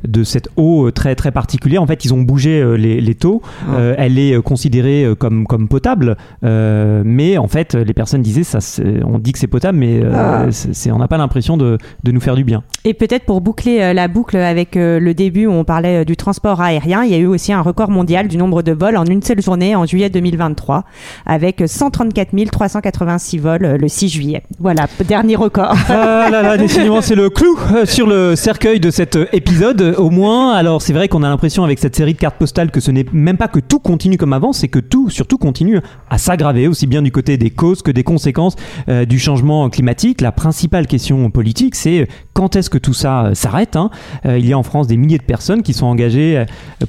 de 0.06 0.24
cette 0.24 0.48
eau 0.56 0.90
très, 0.90 1.14
très 1.14 1.32
particulière. 1.32 1.82
En 1.82 1.86
fait, 1.86 2.04
ils 2.04 2.14
ont 2.14 2.22
bougé 2.22 2.64
les, 2.76 3.00
les 3.00 3.14
taux. 3.14 3.42
Euh, 3.70 3.94
elle 3.98 4.18
est 4.18 4.40
considérée 4.42 5.06
comme, 5.18 5.46
comme 5.46 5.68
potable, 5.68 6.16
euh, 6.44 7.02
mais 7.04 7.38
en 7.38 7.48
fait, 7.48 7.74
les 7.74 7.92
personnes 7.94 8.22
disaient 8.22 8.44
ça, 8.44 8.58
on 9.04 9.18
dit 9.18 9.32
que 9.32 9.38
c'est 9.38 9.46
potable, 9.46 9.78
mais 9.78 10.00
euh, 10.02 10.12
Ah. 10.14 10.46
on 10.92 10.98
n'a 10.98 11.08
pas 11.08 11.18
l'impression 11.18 11.56
de, 11.56 11.78
de 12.04 12.12
nous 12.12 12.20
faire 12.20 12.34
du 12.36 12.44
bien. 12.44 12.62
Et 12.84 12.94
peut-être 12.94 13.24
pour 13.28 13.42
boucler 13.42 13.82
euh, 13.82 13.92
la 13.92 14.08
boucle 14.08 14.38
avec 14.38 14.74
euh, 14.74 14.98
le 14.98 15.12
début 15.12 15.44
où 15.44 15.52
on 15.52 15.62
parlait 15.62 16.00
euh, 16.00 16.04
du 16.06 16.16
transport 16.16 16.62
aérien, 16.62 17.04
il 17.04 17.10
y 17.10 17.14
a 17.14 17.18
eu 17.18 17.26
aussi 17.26 17.52
un 17.52 17.60
record 17.60 17.90
mondial 17.90 18.26
du 18.26 18.38
nombre 18.38 18.62
de 18.62 18.72
vols 18.72 18.96
en 18.96 19.04
une 19.04 19.22
seule 19.22 19.42
journée 19.42 19.76
en 19.76 19.84
juillet 19.84 20.08
2023, 20.08 20.84
avec 21.26 21.62
134 21.66 22.30
386 22.50 23.36
vols 23.36 23.76
le 23.78 23.86
6 23.86 24.08
juillet. 24.08 24.44
Voilà, 24.58 24.86
dernier 25.06 25.36
record. 25.36 25.76
Ah 25.90 26.30
là 26.30 26.40
là, 26.40 26.56
décidément, 26.56 27.02
c'est 27.02 27.16
le 27.16 27.28
clou 27.28 27.54
sur 27.84 28.06
le 28.06 28.34
cercueil 28.34 28.80
de 28.80 28.90
cet 28.90 29.18
épisode. 29.34 29.96
Au 29.98 30.08
moins, 30.08 30.54
alors 30.54 30.80
c'est 30.80 30.94
vrai 30.94 31.08
qu'on 31.08 31.22
a 31.22 31.28
l'impression 31.28 31.64
avec 31.64 31.80
cette 31.80 31.96
série 31.96 32.14
de 32.14 32.18
cartes 32.18 32.38
postales 32.38 32.70
que 32.70 32.80
ce 32.80 32.90
n'est 32.90 33.04
même 33.12 33.36
pas 33.36 33.48
que 33.48 33.60
tout 33.60 33.78
continue 33.78 34.16
comme 34.16 34.32
avant, 34.32 34.54
c'est 34.54 34.68
que 34.68 34.78
tout, 34.78 35.10
surtout, 35.10 35.36
continue 35.36 35.80
à 36.08 36.16
s'aggraver, 36.16 36.66
aussi 36.66 36.86
bien 36.86 37.02
du 37.02 37.12
côté 37.12 37.36
des 37.36 37.50
causes 37.50 37.82
que 37.82 37.90
des 37.90 38.04
conséquences 38.04 38.56
euh, 38.88 39.04
du 39.04 39.18
changement 39.18 39.68
climatique. 39.68 40.22
La 40.22 40.32
principale 40.32 40.86
question 40.86 41.30
politique, 41.30 41.74
c'est 41.74 42.08
quand 42.32 42.56
est-ce 42.56 42.70
que 42.70 42.78
tout 42.78 42.94
ça 42.94 43.07
euh, 43.08 43.34
s'arrête 43.34 43.76
hein. 43.76 43.90
Euh, 44.26 44.38
Il 44.38 44.46
y 44.46 44.52
a 44.52 44.58
en 44.58 44.62
France 44.62 44.86
des 44.86 44.96
milliers 44.96 45.18
de 45.18 45.22
personnes 45.22 45.62
qui 45.62 45.72
sont 45.72 45.86
engagées 45.86 46.38
euh, 46.38 46.44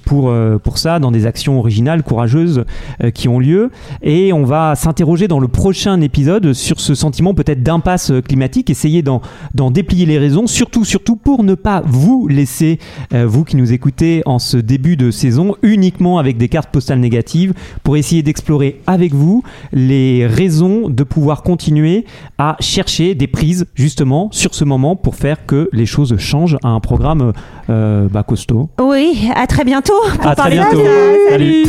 pour, 0.06 0.34
pour 0.64 0.78
ça 0.78 1.00
dans 1.00 1.12
des 1.12 1.26
actions 1.26 1.60
originales, 1.60 2.04
courageuses 2.04 2.64
qui 3.14 3.28
ont 3.28 3.40
lieu. 3.40 3.72
Et 4.02 4.34
on 4.34 4.44
va 4.44 4.76
s'interroger 4.76 5.28
dans 5.28 5.40
le 5.40 5.48
prochain 5.48 6.00
épisode 6.02 6.54
sur 6.54 6.80
ce 6.80 6.96
sentiment 6.96 7.34
peut-être 7.34 7.64
d'impasse 7.64 8.12
climatique, 8.28 8.70
essayer 8.70 9.02
d'en, 9.02 9.22
d'en 9.54 9.72
déplier 9.72 10.06
les 10.06 10.18
raisons, 10.18 10.48
surtout, 10.48 10.86
surtout 10.86 11.16
pour 11.16 11.44
ne 11.44 11.56
pas 11.56 11.82
vous 11.86 12.28
laisser, 12.28 12.80
vous 13.12 13.44
qui 13.44 13.56
nous 13.56 13.74
écoutez 13.74 14.22
en 14.26 14.40
ce 14.40 14.58
début 14.58 14.98
de 14.98 15.12
saison, 15.12 15.56
uniquement 15.62 16.20
avec 16.20 16.38
des 16.38 16.50
cartes 16.50 16.70
postales 16.72 17.00
négatives, 17.00 17.54
pour 17.84 17.98
essayer 17.98 18.24
d'explorer 18.24 18.82
avec 18.88 19.14
vous 19.14 19.44
les 19.74 20.28
raisons 20.28 20.90
de 20.90 21.04
pouvoir 21.04 21.44
continuer 21.44 22.06
à 22.38 22.56
chercher 22.60 23.16
des 23.16 23.28
prises 23.28 23.66
justement 23.76 24.30
sur 24.32 24.54
ce 24.56 24.64
moment 24.64 24.96
pour 24.96 25.16
faire 25.16 25.46
que 25.46 25.70
les 25.72 25.86
choses 25.86 26.09
choses 26.18 26.30
changent 26.30 26.58
à 26.64 26.70
un 26.70 26.80
programme 26.80 27.34
euh, 27.70 28.08
bah, 28.10 28.24
costaud. 28.24 28.70
Oui, 28.80 29.30
à 29.36 29.48
très 29.48 29.64
bientôt. 29.64 29.94
Pour 30.20 30.28
à 30.28 30.36
parler 30.36 30.58
très 30.58 30.76
bientôt. 30.76 30.90
Salut. 31.30 31.66